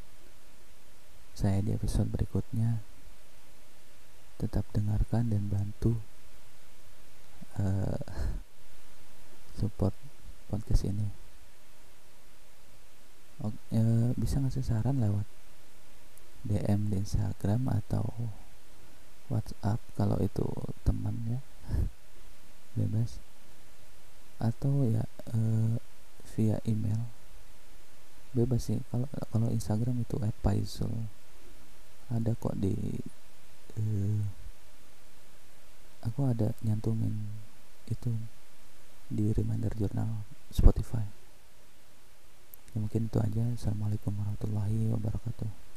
saya 1.36 1.64
di 1.64 1.76
episode 1.76 2.12
berikutnya 2.12 2.84
tetap 4.40 4.68
dengarkan 4.72 5.32
dan 5.32 5.48
bantu 5.52 6.00
uh, 7.60 8.04
support 9.60 9.96
podcast 10.50 10.88
ini 10.88 11.21
oh, 13.42 13.54
uh, 13.54 14.10
bisa 14.18 14.42
ngasih 14.42 14.66
saran 14.66 15.02
lewat 15.02 15.26
DM 16.42 16.90
di 16.90 17.02
Instagram 17.02 17.70
atau 17.70 18.10
WhatsApp 19.30 19.80
kalau 19.94 20.18
itu 20.20 20.46
teman 20.82 21.16
ya. 21.30 21.40
Bebas. 22.78 23.22
Atau 24.42 24.90
ya 24.90 25.06
uh, 25.34 25.78
via 26.34 26.58
email. 26.66 27.06
Bebas 28.34 28.72
sih 28.72 28.80
kalau 28.90 29.06
kalau 29.30 29.48
Instagram 29.52 30.02
itu 30.02 30.16
@paizul 30.42 31.12
ada 32.12 32.36
kok 32.36 32.60
di 32.60 32.76
uh, 33.80 34.24
aku 36.04 36.28
ada 36.28 36.52
nyantumin 36.60 37.14
itu 37.88 38.12
di 39.08 39.32
reminder 39.32 39.72
jurnal 39.80 40.28
Spotify 40.52 41.21
ya 42.72 42.78
mungkin 42.80 43.08
itu 43.12 43.18
aja. 43.20 43.44
Assalamualaikum 43.56 44.16
warahmatullahi 44.16 44.92
wabarakatuh 44.96 45.71